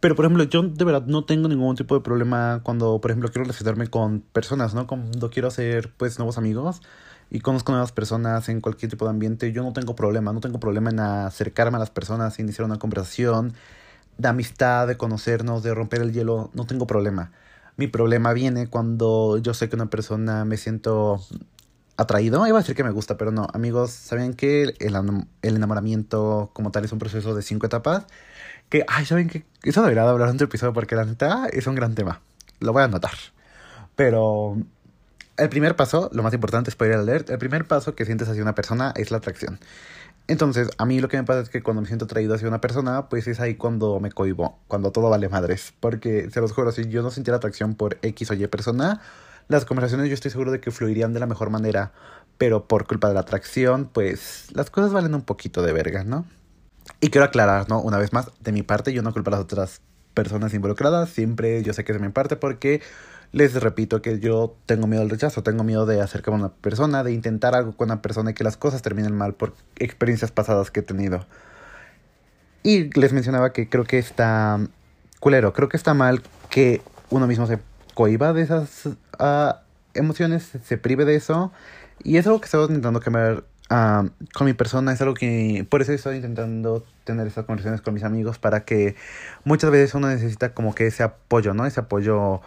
pero 0.00 0.14
por 0.14 0.24
ejemplo, 0.24 0.44
yo 0.44 0.62
de 0.62 0.84
verdad 0.84 1.06
no 1.06 1.24
tengo 1.24 1.48
ningún 1.48 1.74
tipo 1.74 1.94
de 1.94 2.00
problema 2.00 2.60
cuando, 2.62 3.00
por 3.00 3.10
ejemplo, 3.10 3.30
quiero 3.30 3.44
relacionarme 3.44 3.88
con 3.88 4.20
personas, 4.20 4.74
¿no? 4.74 4.86
Cuando 4.86 5.30
quiero 5.30 5.48
hacer, 5.48 5.92
pues, 5.96 6.18
nuevos 6.18 6.38
amigos 6.38 6.82
y 7.30 7.40
conozco 7.40 7.72
nuevas 7.72 7.92
personas 7.92 8.48
en 8.48 8.60
cualquier 8.60 8.90
tipo 8.90 9.04
de 9.06 9.10
ambiente, 9.10 9.52
yo 9.52 9.62
no 9.62 9.72
tengo 9.72 9.96
problema, 9.96 10.32
no 10.32 10.40
tengo 10.40 10.60
problema 10.60 10.90
en 10.90 11.00
acercarme 11.00 11.76
a 11.76 11.80
las 11.80 11.90
personas, 11.90 12.38
iniciar 12.38 12.66
una 12.66 12.78
conversación 12.78 13.54
de 14.18 14.28
amistad, 14.28 14.86
de 14.86 14.96
conocernos, 14.96 15.62
de 15.62 15.74
romper 15.74 16.02
el 16.02 16.12
hielo, 16.12 16.50
no 16.54 16.66
tengo 16.66 16.86
problema. 16.86 17.32
Mi 17.76 17.86
problema 17.88 18.32
viene 18.32 18.68
cuando 18.68 19.38
yo 19.38 19.54
sé 19.54 19.68
que 19.68 19.76
una 19.76 19.90
persona 19.90 20.44
me 20.44 20.56
siento 20.56 21.20
atraído. 21.96 22.46
Iba 22.46 22.58
a 22.58 22.60
decir 22.62 22.74
que 22.74 22.84
me 22.84 22.90
gusta, 22.90 23.16
pero 23.16 23.32
no. 23.32 23.46
Amigos, 23.52 23.90
¿saben 23.90 24.34
que 24.34 24.74
el, 24.78 25.26
enamoramiento 25.42 26.50
como 26.52 26.70
tal 26.70 26.84
es 26.84 26.92
un 26.92 26.98
proceso 26.98 27.34
de 27.34 27.42
cinco 27.42 27.66
etapas? 27.66 28.06
Que, 28.68 28.84
ay, 28.88 29.04
¿saben 29.04 29.28
que 29.28 29.44
Eso 29.62 29.82
debería 29.82 30.08
hablar 30.08 30.28
en 30.28 30.34
otro 30.34 30.46
episodio 30.46 30.72
porque 30.72 30.96
la 30.96 31.04
neta 31.04 31.46
es 31.52 31.66
un 31.66 31.74
gran 31.74 31.94
tema. 31.94 32.20
Lo 32.60 32.72
voy 32.72 32.82
a 32.82 32.86
anotar. 32.86 33.12
Pero 33.94 34.56
el 35.36 35.48
primer 35.48 35.76
paso, 35.76 36.10
lo 36.12 36.22
más 36.22 36.34
importante 36.34 36.70
es 36.70 36.76
poder 36.76 36.94
alert, 36.94 37.30
el 37.30 37.38
primer 37.38 37.66
paso 37.66 37.94
que 37.94 38.04
sientes 38.04 38.28
hacia 38.28 38.42
una 38.42 38.54
persona 38.54 38.92
es 38.96 39.10
la 39.10 39.18
atracción. 39.18 39.58
Entonces, 40.28 40.70
a 40.78 40.86
mí 40.86 41.00
lo 41.00 41.08
que 41.08 41.16
me 41.16 41.24
pasa 41.24 41.40
es 41.40 41.48
que 41.48 41.62
cuando 41.62 41.82
me 41.82 41.86
siento 41.86 42.06
atraído 42.06 42.34
hacia 42.34 42.48
una 42.48 42.60
persona, 42.60 43.08
pues 43.08 43.28
es 43.28 43.38
ahí 43.38 43.54
cuando 43.54 44.00
me 44.00 44.10
cohibo, 44.10 44.58
cuando 44.66 44.90
todo 44.90 45.08
vale 45.08 45.28
madres. 45.28 45.72
Porque, 45.78 46.28
se 46.30 46.40
los 46.40 46.52
juro, 46.52 46.72
si 46.72 46.88
yo 46.88 47.02
no 47.02 47.10
sintiera 47.10 47.36
atracción 47.36 47.74
por 47.74 47.98
X 48.02 48.30
o 48.32 48.34
Y 48.34 48.46
persona, 48.48 49.00
las 49.48 49.64
conversaciones 49.64 50.08
yo 50.08 50.14
estoy 50.14 50.32
seguro 50.32 50.50
de 50.50 50.60
que 50.60 50.72
fluirían 50.72 51.12
de 51.12 51.20
la 51.20 51.26
mejor 51.26 51.50
manera. 51.50 51.92
Pero 52.38 52.66
por 52.66 52.86
culpa 52.86 53.08
de 53.08 53.14
la 53.14 53.20
atracción, 53.20 53.88
pues 53.92 54.48
las 54.52 54.68
cosas 54.70 54.92
valen 54.92 55.14
un 55.14 55.22
poquito 55.22 55.62
de 55.62 55.72
verga, 55.72 56.02
¿no? 56.02 56.26
Y 57.00 57.10
quiero 57.10 57.24
aclarar, 57.24 57.68
¿no? 57.68 57.80
Una 57.80 57.98
vez 57.98 58.12
más, 58.12 58.30
de 58.40 58.52
mi 58.52 58.62
parte, 58.62 58.92
yo 58.92 59.02
no 59.02 59.12
culpo 59.12 59.30
a 59.30 59.32
las 59.32 59.40
otras 59.40 59.80
personas 60.14 60.54
involucradas. 60.54 61.10
Siempre 61.10 61.62
yo 61.62 61.72
sé 61.72 61.84
que 61.84 61.92
es 61.92 62.00
de 62.00 62.04
mi 62.04 62.12
parte 62.12 62.36
porque 62.36 62.82
les 63.36 63.52
repito 63.52 64.00
que 64.00 64.18
yo 64.18 64.56
tengo 64.64 64.86
miedo 64.86 65.02
al 65.02 65.10
rechazo, 65.10 65.42
tengo 65.42 65.62
miedo 65.62 65.84
de 65.84 66.00
acercarme 66.00 66.40
a 66.40 66.46
una 66.46 66.54
persona, 66.54 67.04
de 67.04 67.12
intentar 67.12 67.54
algo 67.54 67.76
con 67.76 67.88
una 67.90 68.00
persona 68.00 68.30
y 68.30 68.34
que 68.34 68.42
las 68.44 68.56
cosas 68.56 68.80
terminen 68.80 69.14
mal 69.14 69.34
por 69.34 69.52
experiencias 69.78 70.30
pasadas 70.30 70.70
que 70.70 70.80
he 70.80 70.82
tenido. 70.82 71.26
Y 72.62 72.98
les 72.98 73.12
mencionaba 73.12 73.52
que 73.52 73.68
creo 73.68 73.84
que 73.84 73.98
está 73.98 74.58
culero, 75.20 75.52
creo 75.52 75.68
que 75.68 75.76
está 75.76 75.92
mal 75.92 76.22
que 76.48 76.80
uno 77.10 77.26
mismo 77.26 77.46
se 77.46 77.58
cohiba 77.92 78.32
de 78.32 78.40
esas 78.40 78.86
uh, 78.86 79.52
emociones, 79.92 80.52
se 80.64 80.78
prive 80.78 81.04
de 81.04 81.16
eso. 81.16 81.52
Y 82.02 82.16
es 82.16 82.26
algo 82.26 82.40
que 82.40 82.46
estoy 82.46 82.62
intentando 82.62 83.00
cambiar 83.00 83.44
uh, 83.70 84.08
con 84.32 84.46
mi 84.46 84.54
persona, 84.54 84.94
es 84.94 85.02
algo 85.02 85.12
que 85.12 85.66
por 85.68 85.82
eso 85.82 85.92
estoy 85.92 86.16
intentando 86.16 86.86
tener 87.04 87.26
esas 87.26 87.44
conversaciones 87.44 87.82
con 87.82 87.92
mis 87.92 88.02
amigos 88.02 88.38
para 88.38 88.64
que 88.64 88.96
muchas 89.44 89.70
veces 89.70 89.94
uno 89.94 90.08
necesita 90.08 90.54
como 90.54 90.74
que 90.74 90.86
ese 90.86 91.02
apoyo, 91.02 91.52
¿no? 91.52 91.66
Ese 91.66 91.80
apoyo 91.80 92.40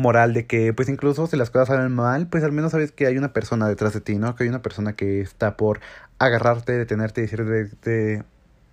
moral 0.00 0.34
de 0.34 0.46
que 0.46 0.72
pues 0.72 0.88
incluso 0.88 1.26
si 1.26 1.36
las 1.36 1.50
cosas 1.50 1.68
salen 1.68 1.92
mal, 1.92 2.26
pues 2.26 2.42
al 2.42 2.52
menos 2.52 2.72
sabes 2.72 2.92
que 2.92 3.06
hay 3.06 3.16
una 3.18 3.32
persona 3.32 3.68
detrás 3.68 3.92
de 3.92 4.00
ti, 4.00 4.16
¿no? 4.16 4.34
Que 4.34 4.44
hay 4.44 4.48
una 4.48 4.62
persona 4.62 4.94
que 4.94 5.20
está 5.20 5.56
por 5.56 5.80
agarrarte, 6.18 6.72
detenerte 6.72 7.20
y 7.20 7.24
decirte, 7.24 8.24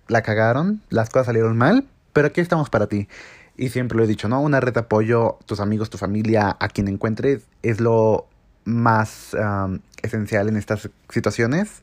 la 0.08 0.22
cagaron, 0.22 0.82
las 0.90 1.10
cosas 1.10 1.26
salieron 1.26 1.56
mal, 1.56 1.86
pero 2.12 2.28
aquí 2.28 2.40
estamos 2.40 2.70
para 2.70 2.86
ti. 2.86 3.08
Y 3.56 3.70
siempre 3.70 3.98
lo 3.98 4.04
he 4.04 4.06
dicho, 4.06 4.28
¿no? 4.28 4.40
Una 4.40 4.60
red 4.60 4.72
de 4.72 4.80
apoyo, 4.80 5.38
tus 5.46 5.60
amigos, 5.60 5.90
tu 5.90 5.98
familia, 5.98 6.56
a 6.60 6.68
quien 6.68 6.88
encuentres, 6.88 7.46
es 7.62 7.80
lo 7.80 8.26
más 8.64 9.36
esencial 10.02 10.48
en 10.48 10.56
estas 10.56 10.88
situaciones. 11.08 11.82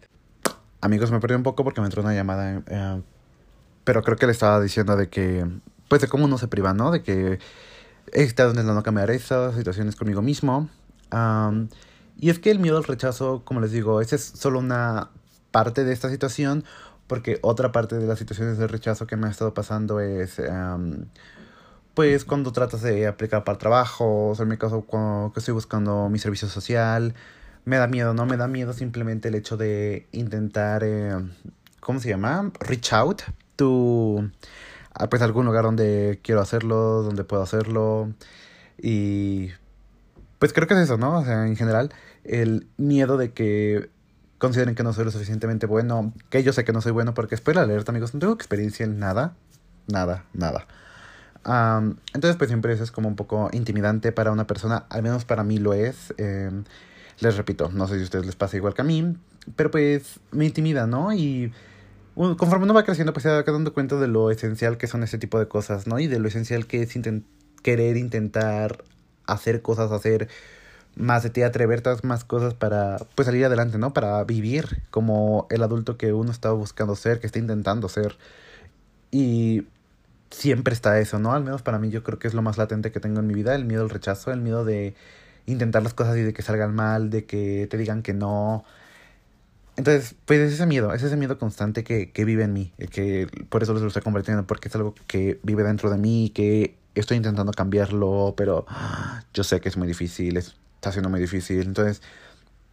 Amigos, 0.82 1.12
me 1.12 1.20
perdí 1.20 1.36
un 1.36 1.44
poco 1.44 1.64
porque 1.64 1.82
me 1.82 1.88
entró 1.88 2.02
una 2.02 2.14
llamada, 2.14 2.62
eh, 2.68 3.02
pero 3.84 4.04
creo 4.04 4.18
que 4.18 4.26
le 4.26 4.32
estaba 4.32 4.62
diciendo 4.62 4.96
de 4.96 5.10
que, 5.10 5.46
pues 5.90 6.02
de 6.02 6.08
cómo 6.08 6.26
uno 6.26 6.38
se 6.38 6.48
priva, 6.48 6.74
¿no? 6.74 6.92
De 6.92 7.02
que 7.02 7.40
he 8.12 8.24
estado 8.24 8.52
intentando 8.52 8.84
cambiar 8.84 9.12
esas 9.12 9.56
situaciones 9.56 9.96
conmigo 9.96 10.22
mismo. 10.22 10.70
y 12.18 12.30
es 12.30 12.40
que 12.40 12.52
el 12.52 12.60
miedo 12.60 12.78
al 12.78 12.84
rechazo, 12.84 13.44
como 13.46 13.60
les 13.60 13.72
digo, 13.72 14.02
esa 14.02 14.16
es 14.16 14.24
solo 14.24 14.60
una 14.60 15.10
parte 15.52 15.84
de 15.84 15.94
esta 15.94 16.10
situación, 16.10 16.64
porque 17.08 17.40
otra 17.42 17.72
parte 17.72 17.98
de 17.98 18.08
las 18.08 18.20
situaciones 18.20 18.58
de 18.58 18.68
rechazo 18.68 19.08
que 19.08 19.16
me 19.16 19.28
ha 19.28 19.32
estado 19.32 19.54
pasando 19.54 20.00
es, 20.00 20.42
pues, 21.94 22.26
cuando 22.26 22.52
tratas 22.52 22.82
de 22.82 23.08
aplicar 23.08 23.44
para 23.44 23.58
trabajo, 23.58 24.32
o 24.32 24.42
en 24.42 24.48
mi 24.48 24.58
caso, 24.58 24.82
cuando 24.82 25.34
estoy 25.36 25.54
buscando 25.54 26.10
mi 26.10 26.20
servicio 26.20 26.48
social, 26.48 27.14
me 27.66 27.78
da 27.78 27.88
miedo, 27.88 28.14
¿no? 28.14 28.26
Me 28.26 28.38
da 28.38 28.48
miedo 28.48 28.74
simplemente 28.74 29.30
el 29.30 29.36
hecho 29.36 29.58
de 29.58 30.08
intentar, 30.12 30.84
eh, 30.84 31.16
¿cómo 31.80 32.00
se 32.00 32.10
llama? 32.10 32.52
Reach 32.60 32.94
out 32.94 33.24
to 33.56 34.30
pues 35.10 35.22
algún 35.22 35.46
lugar 35.46 35.64
donde 35.64 36.20
quiero 36.24 36.42
hacerlo, 36.42 37.04
donde 37.04 37.24
puedo 37.24 37.44
hacerlo. 37.44 38.14
Y 38.78 39.50
pues 40.40 40.54
creo 40.54 40.68
que 40.68 40.74
es 40.74 40.82
eso, 40.82 40.98
¿no? 40.98 41.20
O 41.20 41.26
sea, 41.26 41.48
en 41.48 41.56
general, 41.56 41.94
el 42.24 42.68
miedo 42.78 43.18
de 43.18 43.32
que 43.32 43.90
consideren 44.38 44.76
que 44.76 44.84
no 44.84 44.94
soy 44.94 45.06
lo 45.06 45.12
suficientemente 45.12 45.66
bueno, 45.66 46.14
que 46.30 46.44
yo 46.44 46.54
sé 46.54 46.64
que 46.66 46.74
no 46.74 46.82
soy 46.82 46.92
bueno, 46.92 47.14
porque 47.14 47.36
espero 47.36 47.62
alerta, 47.62 47.92
amigos, 47.92 48.14
no 48.14 48.20
tengo 48.20 48.34
experiencia 48.34 48.86
en 48.86 49.00
nada, 49.00 49.36
nada, 49.88 50.26
nada. 50.34 50.68
entonces, 52.14 52.36
pues 52.38 52.50
siempre 52.50 52.74
eso 52.74 52.84
es 52.84 52.92
como 52.92 53.08
un 53.08 53.16
poco 53.16 53.50
intimidante 53.54 54.12
para 54.12 54.32
una 54.32 54.48
persona, 54.48 54.86
al 54.90 55.04
menos 55.04 55.26
para 55.26 55.44
mí 55.44 55.58
lo 55.58 55.74
es. 55.74 56.14
Em, 56.18 56.64
les 57.20 57.38
repito, 57.38 57.70
no 57.70 57.88
sé 57.88 57.96
si 57.96 58.02
a 58.02 58.04
ustedes 58.04 58.26
les 58.26 58.36
pasa 58.36 58.58
igual 58.58 58.74
que 58.74 58.82
a 58.82 58.86
mí, 58.86 59.16
pero 59.56 59.72
pues 59.72 60.20
me 60.32 60.46
intimida, 60.46 60.86
¿no? 60.88 61.14
Y 61.14 61.54
conforme 62.16 62.64
uno 62.64 62.74
va 62.74 62.84
creciendo, 62.84 63.14
pues 63.14 63.24
se 63.24 63.30
va 63.30 63.44
dando 63.44 63.74
cuenta 63.74 63.98
de 63.98 64.08
lo 64.08 64.32
esencial 64.32 64.78
que 64.78 64.88
son 64.88 65.04
ese 65.04 65.18
tipo 65.18 65.40
de 65.40 65.48
cosas, 65.48 65.88
¿no? 65.88 66.00
Y 66.00 66.08
de 66.08 66.20
lo 66.20 66.28
esencial 66.28 66.66
que 66.66 66.82
es 66.82 66.98
querer 67.62 67.98
intentar 67.98 68.84
hacer 69.28 69.62
cosas, 69.62 69.92
hacer 69.92 70.30
más 70.96 71.24
de 71.24 71.30
ti, 71.30 71.42
atreverte 71.42 71.90
a 71.90 71.98
más 72.04 72.24
cosas 72.24 72.54
para 72.54 72.98
pues 73.16 73.26
salir 73.26 73.46
adelante, 73.46 73.78
¿no? 73.78 73.94
Para 73.94 74.24
vivir 74.24 74.84
como 74.92 75.48
el 75.50 75.62
adulto 75.64 75.98
que 75.98 76.14
uno 76.14 76.32
está 76.32 76.52
buscando 76.52 76.96
ser, 76.96 77.20
que 77.20 77.28
está 77.28 77.40
intentando 77.40 77.90
ser. 77.90 78.18
Y 79.12 79.68
siempre 80.32 80.74
está 80.74 81.00
eso, 81.00 81.20
¿no? 81.20 81.34
Al 81.34 81.44
menos 81.44 81.62
para 81.62 81.80
mí 81.80 81.90
yo 81.90 82.04
creo 82.04 82.20
que 82.20 82.28
es 82.28 82.34
lo 82.34 82.42
más 82.42 82.58
latente 82.58 82.92
que 82.92 83.00
tengo 83.00 83.20
en 83.20 83.28
mi 83.28 83.34
vida, 83.34 83.56
el 83.56 83.66
miedo 83.66 83.84
al 83.84 83.90
rechazo, 83.90 84.32
el 84.32 84.42
miedo 84.42 84.66
de 84.66 84.96
intentar 85.46 85.84
las 85.84 85.94
cosas 85.94 86.18
y 86.18 86.22
de 86.22 86.34
que 86.34 86.42
salgan 86.42 86.74
mal, 86.76 87.10
de 87.10 87.26
que 87.26 87.68
te 87.70 87.78
digan 87.78 88.02
que 88.02 88.14
no. 88.14 88.64
Entonces, 89.78 90.16
pues 90.26 90.40
es 90.40 90.54
ese 90.54 90.66
miedo, 90.66 90.94
es 90.94 91.04
ese 91.04 91.18
miedo 91.18 91.38
constante 91.38 91.84
que, 91.84 92.12
que 92.12 92.24
vive 92.24 92.44
en 92.44 92.54
mí, 92.54 92.72
que 92.92 93.28
por 93.50 93.62
eso 93.62 93.74
lo 93.74 93.88
estoy 93.88 94.02
convirtiendo, 94.02 94.48
porque 94.48 94.70
es 94.70 94.76
algo 94.76 94.96
que 95.08 95.40
vive 95.44 95.64
dentro 95.64 95.90
de 95.90 95.98
mí, 95.98 96.32
que 96.34 96.76
estoy 96.96 97.18
intentando 97.18 97.52
cambiarlo, 97.52 98.34
pero 98.38 98.66
yo 99.34 99.44
sé 99.44 99.60
que 99.60 99.70
es 99.70 99.78
muy 99.78 99.88
difícil, 99.88 100.38
está 100.38 100.92
siendo 100.92 101.10
muy 101.10 101.20
difícil. 101.20 101.62
Entonces, 101.62 102.02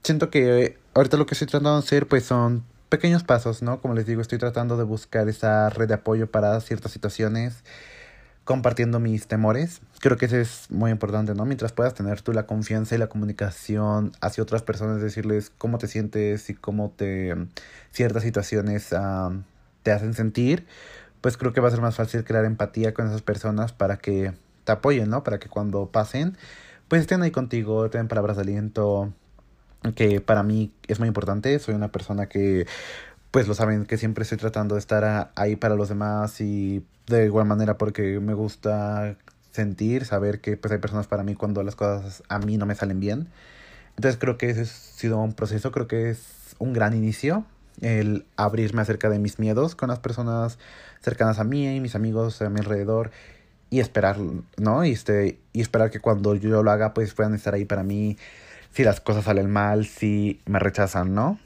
siento 0.02 0.30
que 0.30 0.78
ahorita 0.94 1.16
lo 1.16 1.26
que 1.26 1.34
estoy 1.34 1.48
tratando 1.48 1.72
de 1.72 1.78
hacer, 1.80 2.06
pues 2.06 2.24
son 2.24 2.64
pequeños 2.88 3.24
pasos, 3.24 3.62
¿no? 3.62 3.80
Como 3.80 3.94
les 3.94 4.06
digo, 4.06 4.20
estoy 4.20 4.38
tratando 4.38 4.76
de 4.76 4.84
buscar 4.84 5.28
esa 5.28 5.70
red 5.70 5.88
de 5.88 5.94
apoyo 5.94 6.30
para 6.30 6.60
ciertas 6.60 6.92
situaciones, 6.92 7.64
compartiendo 8.44 8.98
mis 9.00 9.26
temores. 9.26 9.80
Creo 10.00 10.16
que 10.16 10.26
eso 10.26 10.36
es 10.36 10.70
muy 10.70 10.90
importante, 10.90 11.34
¿no? 11.34 11.44
Mientras 11.44 11.72
puedas 11.72 11.94
tener 11.94 12.22
tú 12.22 12.32
la 12.32 12.46
confianza 12.46 12.94
y 12.94 12.98
la 12.98 13.06
comunicación 13.06 14.12
hacia 14.20 14.42
otras 14.42 14.62
personas, 14.62 15.00
decirles 15.00 15.52
cómo 15.58 15.78
te 15.78 15.86
sientes 15.88 16.50
y 16.50 16.54
cómo 16.54 16.90
te 16.90 17.34
ciertas 17.92 18.22
situaciones 18.22 18.92
uh, 18.92 19.42
te 19.82 19.92
hacen 19.92 20.14
sentir, 20.14 20.66
pues 21.20 21.36
creo 21.36 21.52
que 21.52 21.60
va 21.60 21.68
a 21.68 21.70
ser 21.70 21.80
más 21.80 21.96
fácil 21.96 22.24
crear 22.24 22.44
empatía 22.44 22.94
con 22.94 23.06
esas 23.06 23.22
personas 23.22 23.72
para 23.72 23.98
que 23.98 24.32
te 24.64 24.72
apoyen, 24.72 25.08
¿no? 25.08 25.22
Para 25.22 25.38
que 25.38 25.48
cuando 25.48 25.86
pasen, 25.86 26.36
pues 26.88 27.02
estén 27.02 27.22
ahí 27.22 27.30
contigo, 27.30 27.88
tengan 27.90 28.08
palabras 28.08 28.36
de 28.36 28.42
aliento, 28.42 29.12
que 29.94 30.20
para 30.20 30.42
mí 30.42 30.72
es 30.88 30.98
muy 30.98 31.08
importante. 31.08 31.58
Soy 31.58 31.74
una 31.74 31.90
persona 31.90 32.28
que, 32.28 32.66
pues 33.32 33.48
lo 33.48 33.54
saben, 33.54 33.86
que 33.86 33.96
siempre 33.96 34.22
estoy 34.22 34.38
tratando 34.38 34.76
de 34.76 34.78
estar 34.78 35.32
ahí 35.34 35.56
para 35.56 35.74
los 35.74 35.88
demás 35.88 36.40
y 36.40 36.84
de 37.06 37.24
igual 37.24 37.46
manera 37.46 37.78
porque 37.78 38.20
me 38.20 38.34
gusta 38.34 39.16
sentir, 39.52 40.04
saber 40.04 40.40
que 40.40 40.56
pues 40.58 40.70
hay 40.70 40.78
personas 40.78 41.06
para 41.06 41.24
mí 41.24 41.34
cuando 41.34 41.62
las 41.62 41.74
cosas 41.74 42.22
a 42.28 42.38
mí 42.38 42.58
no 42.58 42.66
me 42.66 42.74
salen 42.74 43.00
bien. 43.00 43.28
Entonces 43.96 44.20
creo 44.20 44.36
que 44.36 44.50
ese 44.50 44.62
ha 44.62 44.64
sido 44.66 45.18
un 45.18 45.32
proceso, 45.32 45.72
creo 45.72 45.88
que 45.88 46.10
es 46.10 46.54
un 46.58 46.74
gran 46.74 46.94
inicio 46.94 47.46
el 47.80 48.26
abrirme 48.36 48.82
acerca 48.82 49.08
de 49.08 49.18
mis 49.18 49.38
miedos 49.38 49.74
con 49.74 49.88
las 49.88 49.98
personas 49.98 50.58
cercanas 51.00 51.38
a 51.38 51.44
mí 51.44 51.74
y 51.74 51.80
mis 51.80 51.94
amigos 51.94 52.42
a 52.42 52.50
mi 52.50 52.60
alrededor 52.60 53.12
y 53.70 53.80
esperar, 53.80 54.18
¿no? 54.58 54.84
Y, 54.84 54.92
este, 54.92 55.40
y 55.54 55.62
esperar 55.62 55.90
que 55.90 56.00
cuando 56.00 56.34
yo 56.34 56.62
lo 56.62 56.70
haga, 56.70 56.92
pues 56.92 57.14
puedan 57.14 57.34
estar 57.34 57.54
ahí 57.54 57.64
para 57.64 57.82
mí 57.82 58.18
si 58.72 58.84
las 58.84 59.00
cosas 59.00 59.24
salen 59.24 59.50
mal, 59.50 59.86
si 59.86 60.42
me 60.44 60.58
rechazan, 60.58 61.14
¿no? 61.14 61.38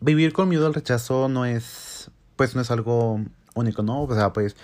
Vivir 0.00 0.32
con 0.32 0.48
miedo 0.48 0.66
al 0.66 0.74
rechazo 0.74 1.28
no 1.28 1.44
es, 1.44 2.10
pues 2.36 2.54
no 2.54 2.60
es 2.60 2.70
algo 2.70 3.20
único, 3.54 3.82
¿no? 3.82 4.02
O 4.02 4.14
sea, 4.14 4.32
pues 4.32 4.56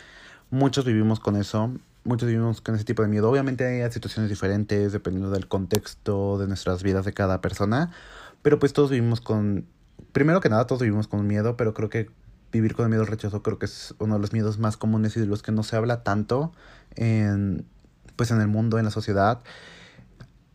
muchos 0.50 0.84
vivimos 0.84 1.20
con 1.20 1.36
eso, 1.36 1.72
muchos 2.04 2.28
vivimos 2.28 2.60
con 2.60 2.74
ese 2.74 2.84
tipo 2.84 3.02
de 3.02 3.08
miedo. 3.08 3.30
Obviamente 3.30 3.64
hay 3.64 3.90
situaciones 3.90 4.28
diferentes 4.28 4.92
dependiendo 4.92 5.30
del 5.30 5.48
contexto 5.48 6.38
de 6.38 6.46
nuestras 6.46 6.82
vidas 6.82 7.04
de 7.04 7.12
cada 7.12 7.40
persona, 7.40 7.90
pero 8.42 8.58
pues 8.58 8.72
todos 8.72 8.90
vivimos 8.90 9.20
con, 9.20 9.66
primero 10.12 10.40
que 10.40 10.48
nada, 10.48 10.66
todos 10.66 10.82
vivimos 10.82 11.08
con 11.08 11.26
miedo, 11.26 11.56
pero 11.56 11.74
creo 11.74 11.88
que 11.88 12.10
vivir 12.52 12.74
con 12.74 12.84
el 12.84 12.90
miedo 12.90 13.02
al 13.02 13.08
rechazo 13.08 13.42
creo 13.42 13.58
que 13.58 13.64
es 13.66 13.94
uno 13.98 14.14
de 14.14 14.20
los 14.20 14.32
miedos 14.32 14.58
más 14.58 14.76
comunes 14.76 15.16
y 15.16 15.20
de 15.20 15.26
los 15.26 15.42
que 15.42 15.52
no 15.52 15.62
se 15.62 15.74
habla 15.76 16.02
tanto 16.02 16.52
en, 16.94 17.64
pues 18.16 18.30
en 18.30 18.40
el 18.40 18.48
mundo, 18.48 18.78
en 18.78 18.84
la 18.84 18.90
sociedad. 18.90 19.40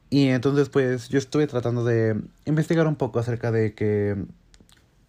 Y 0.10 0.28
entonces 0.28 0.70
pues 0.70 1.10
yo 1.10 1.18
estuve 1.18 1.48
tratando 1.48 1.84
de 1.84 2.22
investigar 2.46 2.88
un 2.88 2.96
poco 2.96 3.20
acerca 3.20 3.52
de 3.52 3.74
que 3.74 4.16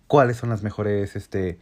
cuáles 0.08 0.38
son 0.38 0.50
las 0.50 0.62
mejores 0.64 1.14
este 1.14 1.58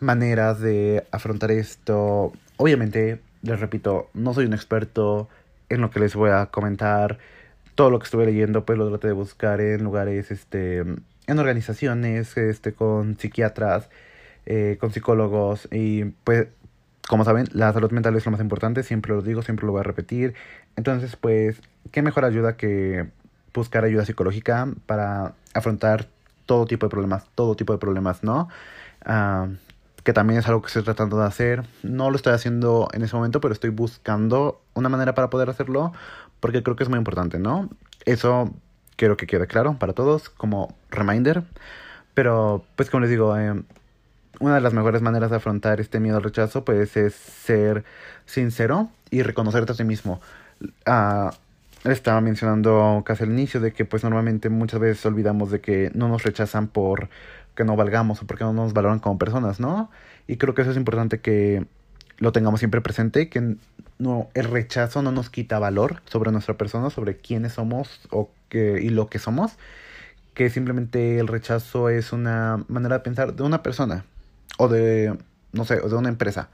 maneras 0.00 0.60
de 0.60 1.06
afrontar 1.12 1.52
esto. 1.52 2.32
Obviamente, 2.56 3.20
les 3.42 3.60
repito, 3.60 4.10
no 4.14 4.34
soy 4.34 4.46
un 4.46 4.54
experto 4.54 5.28
en 5.68 5.80
lo 5.80 5.90
que 5.90 6.00
les 6.00 6.14
voy 6.16 6.30
a 6.30 6.46
comentar. 6.46 7.18
Todo 7.74 7.90
lo 7.90 8.00
que 8.00 8.04
estuve 8.04 8.26
leyendo 8.26 8.64
pues 8.64 8.78
lo 8.78 8.88
traté 8.88 9.08
de 9.08 9.12
buscar 9.12 9.60
en 9.60 9.84
lugares 9.84 10.30
este 10.32 10.78
en 10.78 11.38
organizaciones 11.38 12.36
este 12.36 12.72
con 12.72 13.18
psiquiatras, 13.18 13.88
eh, 14.46 14.78
con 14.80 14.92
psicólogos 14.92 15.68
y 15.70 16.06
pues 16.24 16.48
como 17.08 17.24
saben, 17.24 17.46
la 17.52 17.72
salud 17.72 17.90
mental 17.90 18.16
es 18.16 18.26
lo 18.26 18.32
más 18.32 18.40
importante, 18.40 18.82
siempre 18.82 19.14
lo 19.14 19.22
digo, 19.22 19.42
siempre 19.42 19.64
lo 19.64 19.72
voy 19.72 19.80
a 19.80 19.82
repetir. 19.82 20.34
Entonces, 20.76 21.16
pues, 21.16 21.58
¿qué 21.90 22.02
mejor 22.02 22.26
ayuda 22.26 22.58
que 22.58 23.08
buscar 23.54 23.84
ayuda 23.84 24.04
psicológica 24.04 24.68
para 24.86 25.34
afrontar 25.54 26.08
todo 26.48 26.64
tipo 26.66 26.86
de 26.86 26.90
problemas, 26.90 27.26
todo 27.34 27.54
tipo 27.54 27.74
de 27.74 27.78
problemas, 27.78 28.24
¿no? 28.24 28.48
Ah, 29.04 29.48
que 30.02 30.14
también 30.14 30.40
es 30.40 30.48
algo 30.48 30.62
que 30.62 30.68
estoy 30.68 30.82
tratando 30.82 31.18
de 31.18 31.26
hacer. 31.26 31.66
No 31.82 32.10
lo 32.10 32.16
estoy 32.16 32.32
haciendo 32.32 32.88
en 32.94 33.02
ese 33.02 33.14
momento, 33.14 33.40
pero 33.40 33.52
estoy 33.52 33.68
buscando 33.70 34.62
una 34.74 34.88
manera 34.88 35.14
para 35.14 35.28
poder 35.28 35.50
hacerlo 35.50 35.92
porque 36.40 36.62
creo 36.62 36.74
que 36.74 36.84
es 36.84 36.88
muy 36.88 36.98
importante, 36.98 37.38
¿no? 37.38 37.68
Eso 38.06 38.50
quiero 38.96 39.18
que 39.18 39.26
quede 39.26 39.46
claro 39.46 39.78
para 39.78 39.92
todos 39.92 40.30
como 40.30 40.74
reminder. 40.90 41.44
Pero, 42.14 42.64
pues 42.76 42.88
como 42.88 43.02
les 43.02 43.10
digo, 43.10 43.36
eh, 43.36 43.62
una 44.40 44.54
de 44.54 44.60
las 44.62 44.72
mejores 44.72 45.02
maneras 45.02 45.30
de 45.30 45.36
afrontar 45.36 45.80
este 45.80 46.00
miedo 46.00 46.16
al 46.16 46.22
rechazo 46.22 46.64
pues 46.64 46.96
es 46.96 47.14
ser 47.14 47.84
sincero 48.24 48.88
y 49.10 49.22
reconocerte 49.22 49.72
a 49.72 49.76
ti 49.76 49.84
mismo. 49.84 50.22
Ah, 50.86 51.32
estaba 51.84 52.20
mencionando 52.20 53.02
casi 53.04 53.24
al 53.24 53.30
inicio 53.30 53.60
de 53.60 53.72
que 53.72 53.84
pues 53.84 54.02
normalmente 54.04 54.48
muchas 54.48 54.80
veces 54.80 55.04
olvidamos 55.06 55.50
de 55.50 55.60
que 55.60 55.90
no 55.94 56.08
nos 56.08 56.22
rechazan 56.22 56.68
por 56.68 57.08
que 57.54 57.64
no 57.64 57.76
valgamos 57.76 58.22
o 58.22 58.26
porque 58.26 58.44
no 58.44 58.52
nos 58.52 58.72
valoran 58.72 59.00
como 59.00 59.18
personas, 59.18 59.58
¿no? 59.60 59.90
Y 60.26 60.36
creo 60.36 60.54
que 60.54 60.62
eso 60.62 60.70
es 60.70 60.76
importante 60.76 61.20
que 61.20 61.66
lo 62.18 62.32
tengamos 62.32 62.60
siempre 62.60 62.80
presente, 62.80 63.28
que 63.28 63.56
no, 63.98 64.28
el 64.34 64.44
rechazo 64.44 65.02
no 65.02 65.12
nos 65.12 65.30
quita 65.30 65.58
valor 65.58 66.02
sobre 66.06 66.30
nuestra 66.32 66.56
persona, 66.56 66.90
sobre 66.90 67.16
quiénes 67.16 67.54
somos 67.54 68.00
o 68.10 68.30
que, 68.48 68.80
y 68.80 68.90
lo 68.90 69.08
que 69.08 69.18
somos, 69.18 69.56
que 70.34 70.50
simplemente 70.50 71.18
el 71.18 71.26
rechazo 71.26 71.88
es 71.88 72.12
una 72.12 72.64
manera 72.68 72.98
de 72.98 73.00
pensar 73.04 73.34
de 73.34 73.42
una 73.42 73.62
persona, 73.62 74.04
o 74.56 74.68
de, 74.68 75.16
no 75.52 75.64
sé, 75.64 75.80
o 75.80 75.88
de 75.88 75.96
una 75.96 76.08
empresa. 76.08 76.50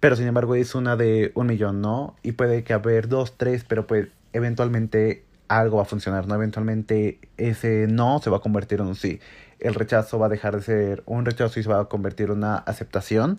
Pero 0.00 0.16
sin 0.16 0.26
embargo 0.26 0.54
es 0.56 0.74
una 0.74 0.96
de 0.96 1.32
un 1.34 1.46
millón, 1.46 1.80
¿no? 1.80 2.16
Y 2.22 2.32
puede 2.32 2.64
que 2.64 2.72
haber 2.72 3.08
dos, 3.08 3.36
tres, 3.36 3.64
pero 3.64 3.86
pues 3.86 4.08
eventualmente 4.32 5.24
algo 5.48 5.76
va 5.76 5.82
a 5.82 5.86
funcionar, 5.86 6.26
¿no? 6.26 6.34
Eventualmente 6.34 7.18
ese 7.36 7.86
no 7.88 8.20
se 8.20 8.30
va 8.30 8.38
a 8.38 8.40
convertir 8.40 8.80
en 8.80 8.86
un 8.86 8.94
sí. 8.94 9.20
El 9.58 9.74
rechazo 9.74 10.18
va 10.18 10.26
a 10.26 10.28
dejar 10.28 10.56
de 10.56 10.62
ser 10.62 11.02
un 11.06 11.24
rechazo 11.24 11.60
y 11.60 11.62
se 11.62 11.68
va 11.68 11.80
a 11.80 11.84
convertir 11.86 12.26
en 12.26 12.38
una 12.38 12.56
aceptación. 12.56 13.38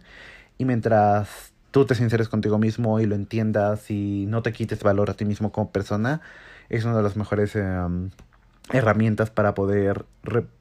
Y 0.58 0.66
mientras 0.66 1.54
tú 1.72 1.86
te 1.86 1.96
sinceres 1.96 2.30
contigo 2.30 2.60
mismo 2.60 3.00
y 3.00 3.06
lo 3.06 3.16
entiendas 3.16 3.90
y 3.90 4.26
no 4.28 4.44
te 4.44 4.54
quites 4.54 4.84
valor 4.84 5.10
a 5.10 5.16
ti 5.16 5.26
mismo 5.26 5.52
como 5.52 5.72
persona, 5.72 6.22
es 6.70 6.86
una 6.86 6.96
de 6.96 7.04
las 7.04 7.18
mejores 7.18 7.56
em, 7.56 8.12
herramientas 8.72 9.30
para 9.32 9.54
poder 9.56 10.06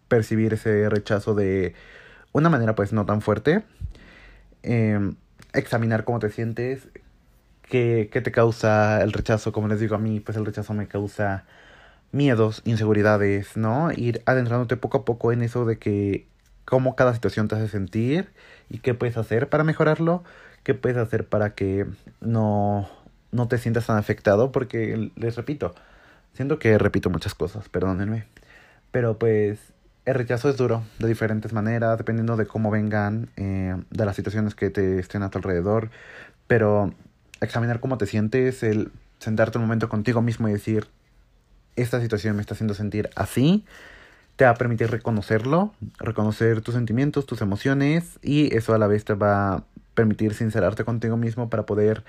percibir 0.09 0.55
ese 0.55 0.89
rechazo 0.89 1.35
de 1.35 1.75
una 2.33 2.49
manera 2.49 2.75
pues 2.75 2.93
no 2.93 3.05
tan 3.07 3.21
fuerte. 3.21 3.63
Em, 4.63 5.17
examinar 5.53 6.05
cómo 6.05 6.19
te 6.19 6.31
sientes, 6.31 6.89
qué, 7.73 8.11
qué 8.13 8.21
te 8.21 8.33
causa 8.33 9.03
el 9.03 9.15
rechazo, 9.15 9.51
como 9.51 9.67
les 9.67 9.81
digo 9.81 9.95
a 9.95 9.99
mí, 9.99 10.21
pues 10.21 10.37
el 10.37 10.45
rechazo 10.45 10.75
me 10.75 10.89
causa 10.89 11.47
miedos, 12.13 12.61
inseguridades, 12.67 13.57
¿no? 13.57 13.91
Ir 13.93 14.23
adentrándote 14.27 14.77
poco 14.77 14.99
a 14.99 15.05
poco 15.07 15.33
en 15.33 15.41
eso 15.41 15.65
de 15.65 15.79
que 15.79 16.27
cómo 16.67 16.97
cada 16.97 17.15
situación 17.15 17.49
te 17.49 17.55
hace 17.55 17.69
sentir 17.69 18.29
y 18.69 18.81
qué 18.81 18.93
puedes 18.93 19.17
hacer 19.17 19.49
para 19.49 19.65
mejorarlo, 19.65 20.23
qué 20.65 20.75
puedes 20.75 20.99
hacer 20.99 21.27
para 21.27 21.55
que 21.55 21.87
no, 22.21 22.91
no 23.31 23.49
te 23.49 23.57
sientas 23.57 23.87
tan 23.87 23.97
afectado, 23.97 24.53
porque 24.53 25.11
les 25.17 25.37
repito, 25.37 25.75
siento 26.35 26.59
que 26.59 26.77
repito 26.77 27.09
muchas 27.09 27.35
cosas, 27.35 27.71
perdónenme, 27.71 28.27
pero 28.91 29.19
pues 29.19 29.73
el 30.05 30.15
rechazo 30.15 30.51
es 30.51 30.59
duro 30.59 30.83
de 30.99 31.09
diferentes 31.09 31.55
maneras, 31.55 31.97
dependiendo 31.97 32.37
de 32.37 32.45
cómo 32.47 32.71
vengan, 32.71 33.31
eh, 33.37 33.77
de 33.91 34.05
las 34.05 34.15
situaciones 34.17 34.55
que 34.55 34.69
te 34.69 34.99
estén 34.99 35.23
a 35.23 35.31
tu 35.31 35.39
alrededor. 35.39 35.91
Pero 36.49 36.93
examinar 37.45 37.81
cómo 37.81 37.99
te 37.99 38.07
sientes, 38.07 38.63
el 38.63 38.91
sentarte 39.19 39.59
un 39.59 39.65
momento 39.65 39.89
contigo 39.89 40.23
mismo 40.23 40.49
y 40.49 40.53
decir, 40.53 40.87
esta 41.77 42.01
situación 42.01 42.37
me 42.37 42.43
está 42.43 42.55
haciendo 42.55 42.75
sentir 42.75 43.11
así, 43.15 43.65
te 44.37 44.45
va 44.45 44.51
a 44.51 44.55
permitir 44.55 44.91
reconocerlo, 44.91 45.73
reconocer 45.99 46.61
tus 46.63 46.75
sentimientos, 46.75 47.27
tus 47.27 47.41
emociones 47.41 48.19
y 48.23 48.55
eso 48.57 48.75
a 48.75 48.79
la 48.79 48.87
vez 48.87 49.05
te 49.05 49.15
va 49.15 49.55
a 49.55 49.65
permitir 49.95 50.35
sincerarte 50.35 50.85
contigo 50.85 51.17
mismo 51.17 51.51
para 51.51 51.67
poder 51.67 52.05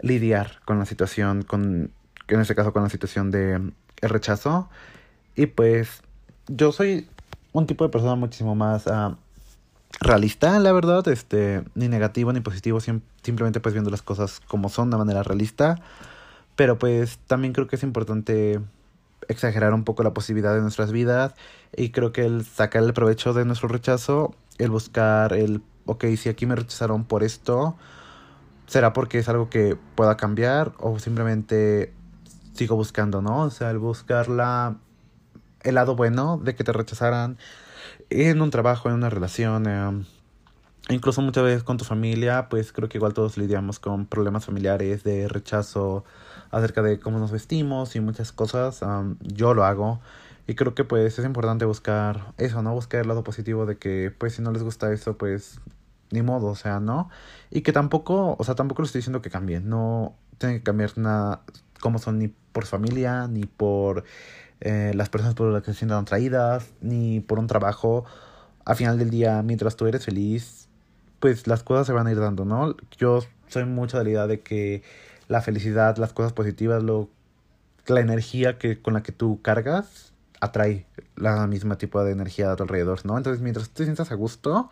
lidiar 0.00 0.60
con 0.64 0.78
la 0.78 0.86
situación, 0.86 1.42
con, 1.42 1.90
en 2.28 2.40
este 2.40 2.54
caso 2.54 2.72
con 2.72 2.82
la 2.82 2.90
situación 2.90 3.30
de 3.30 3.54
el 3.54 4.08
rechazo. 4.08 4.68
Y 5.34 5.46
pues 5.46 6.02
yo 6.48 6.72
soy 6.72 7.08
un 7.52 7.66
tipo 7.66 7.84
de 7.84 7.90
persona 7.90 8.14
muchísimo 8.14 8.54
más 8.54 8.86
uh, 8.86 9.16
realista, 10.00 10.58
la 10.58 10.72
verdad, 10.72 11.06
este, 11.08 11.62
ni 11.74 11.88
negativo 11.88 12.32
ni 12.32 12.40
positivo, 12.40 12.80
simplemente 12.80 13.60
pues 13.60 13.74
viendo 13.74 13.90
las 13.90 14.02
cosas 14.02 14.40
como 14.46 14.68
son 14.68 14.90
de 14.90 14.96
manera 14.96 15.22
realista, 15.22 15.80
pero 16.56 16.78
pues 16.78 17.18
también 17.26 17.52
creo 17.52 17.66
que 17.66 17.76
es 17.76 17.82
importante 17.82 18.60
exagerar 19.28 19.72
un 19.74 19.84
poco 19.84 20.02
la 20.02 20.12
posibilidad 20.12 20.54
de 20.54 20.60
nuestras 20.60 20.92
vidas 20.92 21.34
y 21.76 21.90
creo 21.90 22.12
que 22.12 22.24
el 22.24 22.44
sacar 22.44 22.82
el 22.82 22.92
provecho 22.92 23.32
de 23.32 23.44
nuestro 23.44 23.68
rechazo, 23.68 24.34
el 24.58 24.70
buscar 24.70 25.32
el, 25.32 25.62
ok, 25.86 26.04
si 26.16 26.28
aquí 26.28 26.46
me 26.46 26.56
rechazaron 26.56 27.04
por 27.04 27.22
esto, 27.22 27.76
será 28.66 28.92
porque 28.92 29.18
es 29.18 29.28
algo 29.28 29.50
que 29.50 29.76
pueda 29.94 30.16
cambiar 30.16 30.72
o 30.78 30.98
simplemente 30.98 31.92
sigo 32.54 32.76
buscando, 32.76 33.22
¿no? 33.22 33.42
O 33.42 33.50
sea, 33.50 33.70
el 33.70 33.78
buscar 33.78 34.28
la, 34.28 34.76
el 35.62 35.74
lado 35.74 35.96
bueno 35.96 36.38
de 36.38 36.54
que 36.54 36.64
te 36.64 36.72
rechazaran 36.72 37.38
en 38.10 38.42
un 38.42 38.50
trabajo, 38.50 38.88
en 38.88 38.94
una 38.94 39.10
relación, 39.10 39.66
eh, 39.66 40.04
incluso 40.88 41.22
muchas 41.22 41.44
veces 41.44 41.62
con 41.62 41.76
tu 41.76 41.84
familia, 41.84 42.48
pues 42.48 42.72
creo 42.72 42.88
que 42.88 42.98
igual 42.98 43.14
todos 43.14 43.36
lidiamos 43.36 43.78
con 43.78 44.06
problemas 44.06 44.44
familiares 44.44 45.04
de 45.04 45.28
rechazo 45.28 46.04
acerca 46.50 46.82
de 46.82 46.98
cómo 47.00 47.18
nos 47.18 47.32
vestimos 47.32 47.96
y 47.96 48.00
muchas 48.00 48.32
cosas. 48.32 48.80
yo 49.20 49.54
lo 49.54 49.64
hago 49.64 50.00
y 50.46 50.54
creo 50.54 50.74
que 50.74 50.84
pues 50.84 51.18
es 51.18 51.24
importante 51.24 51.64
buscar 51.64 52.34
eso, 52.38 52.62
¿no? 52.62 52.74
Buscar 52.74 53.00
el 53.00 53.08
lado 53.08 53.24
positivo 53.24 53.66
de 53.66 53.78
que 53.78 54.12
pues 54.16 54.34
si 54.34 54.42
no 54.42 54.52
les 54.52 54.62
gusta 54.62 54.92
eso, 54.92 55.16
pues 55.16 55.60
ni 56.10 56.22
modo, 56.22 56.48
o 56.48 56.54
sea, 56.56 56.80
¿no? 56.80 57.08
Y 57.50 57.62
que 57.62 57.72
tampoco, 57.72 58.36
o 58.38 58.44
sea, 58.44 58.54
tampoco 58.54 58.82
lo 58.82 58.86
estoy 58.86 59.00
diciendo 59.00 59.22
que 59.22 59.30
cambien, 59.30 59.68
no 59.68 60.14
tienen 60.38 60.58
que 60.58 60.64
cambiar 60.64 60.96
nada 60.98 61.42
como 61.80 61.98
son 61.98 62.18
ni 62.18 62.28
por 62.28 62.66
familia, 62.66 63.28
ni 63.28 63.44
por 63.44 64.04
eh, 64.64 64.92
las 64.94 65.08
personas 65.08 65.34
por 65.34 65.52
las 65.52 65.62
que 65.62 65.72
se 65.72 65.78
sientan 65.78 66.02
atraídas, 66.02 66.70
ni 66.80 67.18
por 67.20 67.40
un 67.40 67.48
trabajo. 67.48 68.04
Al 68.64 68.76
final 68.76 68.96
del 68.96 69.10
día, 69.10 69.42
mientras 69.42 69.74
tú 69.74 69.86
eres 69.86 70.04
feliz, 70.04 70.68
pues 71.18 71.48
las 71.48 71.64
cosas 71.64 71.88
se 71.88 71.92
van 71.92 72.06
a 72.06 72.12
ir 72.12 72.20
dando, 72.20 72.44
¿no? 72.44 72.76
Yo 72.96 73.20
soy 73.48 73.64
mucho 73.64 73.98
de 73.98 74.04
la 74.04 74.10
idea 74.10 74.26
de 74.28 74.40
que 74.40 74.82
la 75.26 75.42
felicidad, 75.42 75.96
las 75.96 76.12
cosas 76.12 76.32
positivas, 76.32 76.80
lo, 76.82 77.08
la 77.86 78.00
energía 78.00 78.56
que, 78.58 78.80
con 78.80 78.94
la 78.94 79.02
que 79.02 79.10
tú 79.10 79.40
cargas, 79.42 80.12
atrae 80.40 80.86
la 81.16 81.46
misma 81.48 81.76
tipo 81.76 82.02
de 82.04 82.12
energía 82.12 82.52
a 82.52 82.56
tu 82.56 82.62
alrededor, 82.62 83.04
¿no? 83.04 83.16
Entonces, 83.16 83.42
mientras 83.42 83.70
te 83.70 83.82
sientas 83.82 84.12
a 84.12 84.14
gusto 84.14 84.70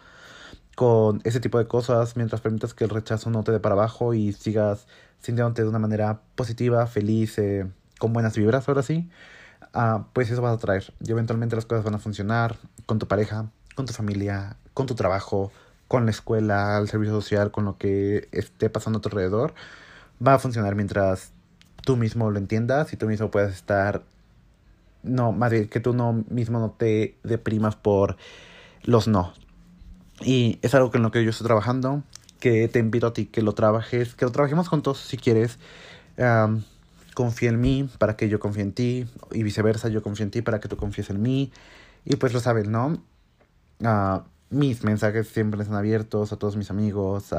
con 0.76 1.20
ese 1.24 1.40
tipo 1.40 1.58
de 1.58 1.66
cosas, 1.66 2.16
mientras 2.16 2.40
permitas 2.40 2.74
que 2.74 2.84
el 2.84 2.90
rechazo 2.90 3.28
no 3.30 3.42
te 3.42 3.50
dé 3.50 3.58
para 3.58 3.74
abajo 3.74 4.14
y 4.14 4.32
sigas 4.32 4.86
sintiéndote 5.18 5.62
de 5.62 5.68
una 5.68 5.80
manera 5.80 6.20
positiva, 6.36 6.86
feliz, 6.86 7.38
eh, 7.38 7.66
con 7.98 8.12
buenas 8.12 8.36
vibras, 8.36 8.68
ahora 8.68 8.82
sí, 8.82 9.10
Ah, 9.72 10.06
pues 10.12 10.30
eso 10.30 10.42
vas 10.42 10.54
a 10.54 10.58
traer. 10.58 10.92
Eventualmente 11.06 11.56
las 11.56 11.66
cosas 11.66 11.84
van 11.84 11.94
a 11.94 11.98
funcionar 11.98 12.56
con 12.86 12.98
tu 12.98 13.06
pareja, 13.06 13.50
con 13.74 13.86
tu 13.86 13.92
familia, 13.92 14.56
con 14.74 14.86
tu 14.86 14.94
trabajo, 14.94 15.52
con 15.86 16.04
la 16.04 16.10
escuela, 16.10 16.78
el 16.78 16.88
servicio 16.88 17.14
social, 17.14 17.50
con 17.50 17.64
lo 17.64 17.78
que 17.78 18.28
esté 18.32 18.70
pasando 18.70 18.98
a 18.98 19.02
tu 19.02 19.08
alrededor. 19.08 19.54
Va 20.24 20.34
a 20.34 20.38
funcionar 20.38 20.74
mientras 20.74 21.32
tú 21.84 21.96
mismo 21.96 22.30
lo 22.30 22.38
entiendas 22.38 22.92
y 22.92 22.96
tú 22.96 23.06
mismo 23.06 23.30
puedas 23.30 23.52
estar... 23.54 24.02
No, 25.02 25.32
más 25.32 25.50
bien 25.50 25.68
que 25.68 25.80
tú 25.80 25.94
no 25.94 26.24
mismo 26.28 26.58
no 26.58 26.72
te 26.72 27.16
deprimas 27.22 27.74
por 27.74 28.16
los 28.82 29.08
no. 29.08 29.32
Y 30.20 30.58
es 30.62 30.74
algo 30.74 30.90
con 30.90 31.02
lo 31.02 31.10
que 31.10 31.24
yo 31.24 31.30
estoy 31.30 31.46
trabajando, 31.46 32.02
que 32.38 32.68
te 32.68 32.80
invito 32.80 33.06
a 33.06 33.12
ti 33.14 33.26
que 33.26 33.40
lo 33.40 33.54
trabajes, 33.54 34.14
que 34.14 34.26
lo 34.26 34.32
trabajemos 34.32 34.68
juntos 34.68 34.98
si 34.98 35.16
quieres 35.16 35.58
confía 37.20 37.50
en 37.50 37.60
mí 37.60 37.86
para 37.98 38.16
que 38.16 38.30
yo 38.30 38.40
confíe 38.40 38.62
en 38.62 38.72
ti 38.72 39.06
y 39.30 39.42
viceversa, 39.42 39.88
yo 39.88 40.02
confío 40.02 40.24
en 40.24 40.30
ti 40.30 40.40
para 40.40 40.58
que 40.58 40.68
tú 40.68 40.78
confíes 40.78 41.10
en 41.10 41.20
mí. 41.20 41.52
Y 42.06 42.16
pues 42.16 42.32
lo 42.32 42.40
saben, 42.40 42.72
¿no? 42.72 43.02
Uh, 43.80 44.22
mis 44.48 44.82
mensajes 44.84 45.28
siempre 45.28 45.60
están 45.60 45.76
abiertos 45.76 46.32
a 46.32 46.38
todos 46.38 46.56
mis 46.56 46.70
amigos, 46.70 47.34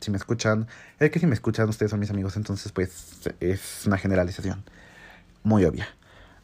si 0.00 0.10
me 0.10 0.18
escuchan. 0.18 0.66
Es 0.98 1.10
que 1.10 1.20
si 1.20 1.26
me 1.26 1.32
escuchan 1.32 1.70
ustedes 1.70 1.90
son 1.90 2.00
mis 2.00 2.10
amigos, 2.10 2.36
entonces 2.36 2.70
pues 2.70 3.30
es 3.40 3.84
una 3.86 3.96
generalización 3.96 4.62
muy 5.42 5.64
obvia. 5.64 5.88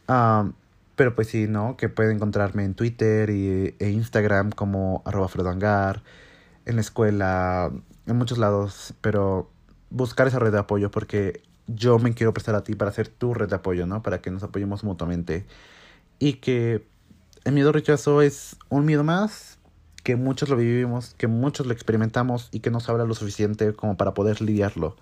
Uh, 0.09 0.53
pero 0.97 1.15
pues 1.15 1.29
sí, 1.29 1.49
¿no? 1.49 1.77
Que 1.77 1.91
pueden 1.91 2.17
encontrarme 2.17 2.65
en 2.65 2.73
Twitter 2.73 3.29
y, 3.29 3.75
e 3.79 3.91
Instagram 3.91 4.53
como 4.53 5.03
arroba 5.05 5.29
en 6.65 6.77
la 6.77 6.81
escuela, 6.81 7.71
en 8.07 8.17
muchos 8.17 8.39
lados, 8.39 8.95
pero 9.03 9.51
buscar 9.91 10.29
esa 10.29 10.39
red 10.39 10.53
de 10.53 10.61
apoyo 10.61 10.91
porque 10.91 11.43
yo 11.75 11.99
me 11.99 12.15
quiero 12.15 12.33
prestar 12.33 12.55
a 12.55 12.63
ti 12.63 12.75
para 12.75 12.93
ser 12.93 13.09
tu 13.09 13.35
red 13.35 13.49
de 13.49 13.57
apoyo, 13.57 13.87
¿no? 13.87 14.03
Para 14.03 14.21
que 14.21 14.31
nos 14.31 14.43
apoyemos 14.43 14.85
mutuamente. 14.85 15.47
Y 16.19 16.35
que 16.35 16.87
el 17.45 17.53
miedo 17.53 17.73
rechazo 17.73 18.23
es 18.23 18.57
un 18.69 18.85
miedo 18.85 19.05
más, 19.05 19.59
que 20.03 20.17
muchos 20.17 20.49
lo 20.49 20.57
vivimos, 20.57 21.15
que 21.17 21.27
muchos 21.27 21.67
lo 21.67 21.73
experimentamos 21.73 22.49
y 22.53 22.61
que 22.61 22.71
nos 22.71 22.89
habla 22.89 23.05
lo 23.05 23.15
suficiente 23.15 23.73
como 23.75 23.97
para 23.97 24.15
poder 24.15 24.41
lidiarlo. 24.41 24.97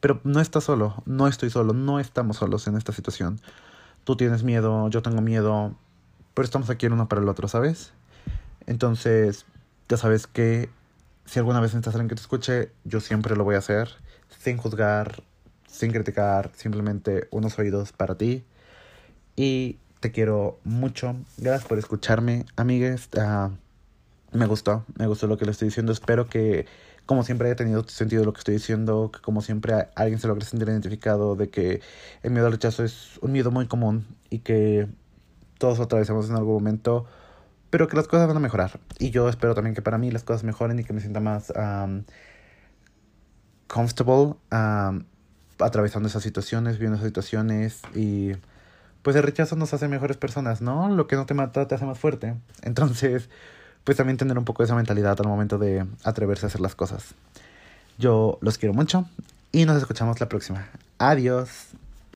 Pero 0.00 0.20
no 0.24 0.40
estás 0.40 0.64
solo, 0.64 1.02
no 1.06 1.28
estoy 1.28 1.50
solo, 1.50 1.72
no 1.72 1.98
estamos 1.98 2.36
solos 2.36 2.66
en 2.66 2.76
esta 2.76 2.92
situación. 2.92 3.40
Tú 4.04 4.16
tienes 4.16 4.42
miedo, 4.42 4.88
yo 4.90 5.02
tengo 5.02 5.22
miedo, 5.22 5.74
pero 6.34 6.44
estamos 6.44 6.68
aquí 6.68 6.86
el 6.86 6.92
uno 6.92 7.08
para 7.08 7.22
el 7.22 7.28
otro, 7.28 7.48
¿sabes? 7.48 7.92
Entonces, 8.66 9.46
ya 9.88 9.96
sabes 9.96 10.26
que 10.26 10.68
si 11.24 11.38
alguna 11.38 11.60
vez 11.60 11.72
necesitas 11.72 11.94
alguien 11.94 12.08
que 12.08 12.16
te 12.16 12.20
escuche, 12.20 12.70
yo 12.84 13.00
siempre 13.00 13.34
lo 13.34 13.44
voy 13.44 13.54
a 13.54 13.58
hacer, 13.58 13.88
sin 14.38 14.58
juzgar, 14.58 15.22
sin 15.74 15.90
criticar, 15.90 16.52
simplemente 16.54 17.26
unos 17.32 17.58
oídos 17.58 17.92
para 17.92 18.14
ti. 18.16 18.44
Y 19.34 19.78
te 19.98 20.12
quiero 20.12 20.60
mucho. 20.62 21.16
Gracias 21.36 21.68
por 21.68 21.78
escucharme, 21.78 22.46
amigues. 22.56 23.08
Ah, 23.18 23.50
me 24.32 24.46
gustó, 24.46 24.84
me 24.96 25.06
gustó 25.08 25.26
lo 25.26 25.36
que 25.36 25.44
le 25.44 25.50
estoy 25.50 25.68
diciendo. 25.68 25.92
Espero 25.92 26.28
que, 26.28 26.66
como 27.06 27.24
siempre, 27.24 27.48
haya 27.48 27.56
tenido 27.56 27.82
sentido 27.88 28.24
lo 28.24 28.32
que 28.32 28.38
estoy 28.38 28.54
diciendo. 28.54 29.10
Que, 29.12 29.20
como 29.20 29.42
siempre, 29.42 29.88
alguien 29.96 30.20
se 30.20 30.28
logre 30.28 30.44
sentir 30.44 30.68
identificado 30.68 31.34
de 31.34 31.50
que 31.50 31.80
el 32.22 32.30
miedo 32.30 32.46
al 32.46 32.52
rechazo 32.52 32.84
es 32.84 33.18
un 33.20 33.32
miedo 33.32 33.50
muy 33.50 33.66
común 33.66 34.06
y 34.30 34.40
que 34.40 34.86
todos 35.58 35.78
lo 35.78 35.84
atravesamos 35.84 36.30
en 36.30 36.36
algún 36.36 36.54
momento. 36.54 37.06
Pero 37.70 37.88
que 37.88 37.96
las 37.96 38.06
cosas 38.06 38.28
van 38.28 38.36
a 38.36 38.40
mejorar. 38.40 38.78
Y 39.00 39.10
yo 39.10 39.28
espero 39.28 39.56
también 39.56 39.74
que 39.74 39.82
para 39.82 39.98
mí 39.98 40.12
las 40.12 40.22
cosas 40.22 40.44
mejoren 40.44 40.78
y 40.78 40.84
que 40.84 40.92
me 40.92 41.00
sienta 41.00 41.18
más 41.18 41.52
um, 41.56 42.04
comfortable 43.66 44.36
atravesando 45.58 46.08
esas 46.08 46.22
situaciones, 46.22 46.78
viendo 46.78 46.96
esas 46.96 47.06
situaciones 47.06 47.80
y 47.94 48.32
pues 49.02 49.16
el 49.16 49.22
rechazo 49.22 49.54
nos 49.56 49.74
hace 49.74 49.86
mejores 49.86 50.16
personas, 50.16 50.62
¿no? 50.62 50.88
Lo 50.88 51.06
que 51.06 51.16
no 51.16 51.26
te 51.26 51.34
mata 51.34 51.68
te 51.68 51.74
hace 51.74 51.84
más 51.84 51.98
fuerte. 51.98 52.34
Entonces, 52.62 53.28
pues 53.84 53.96
también 53.96 54.16
tener 54.16 54.38
un 54.38 54.44
poco 54.44 54.62
de 54.62 54.66
esa 54.66 54.74
mentalidad 54.74 55.20
al 55.20 55.28
momento 55.28 55.58
de 55.58 55.86
atreverse 56.02 56.46
a 56.46 56.48
hacer 56.48 56.60
las 56.60 56.74
cosas. 56.74 57.14
Yo 57.98 58.38
los 58.40 58.58
quiero 58.58 58.74
mucho 58.74 59.06
y 59.52 59.66
nos 59.66 59.76
escuchamos 59.76 60.20
la 60.20 60.28
próxima. 60.28 60.66
Adiós. 60.98 61.74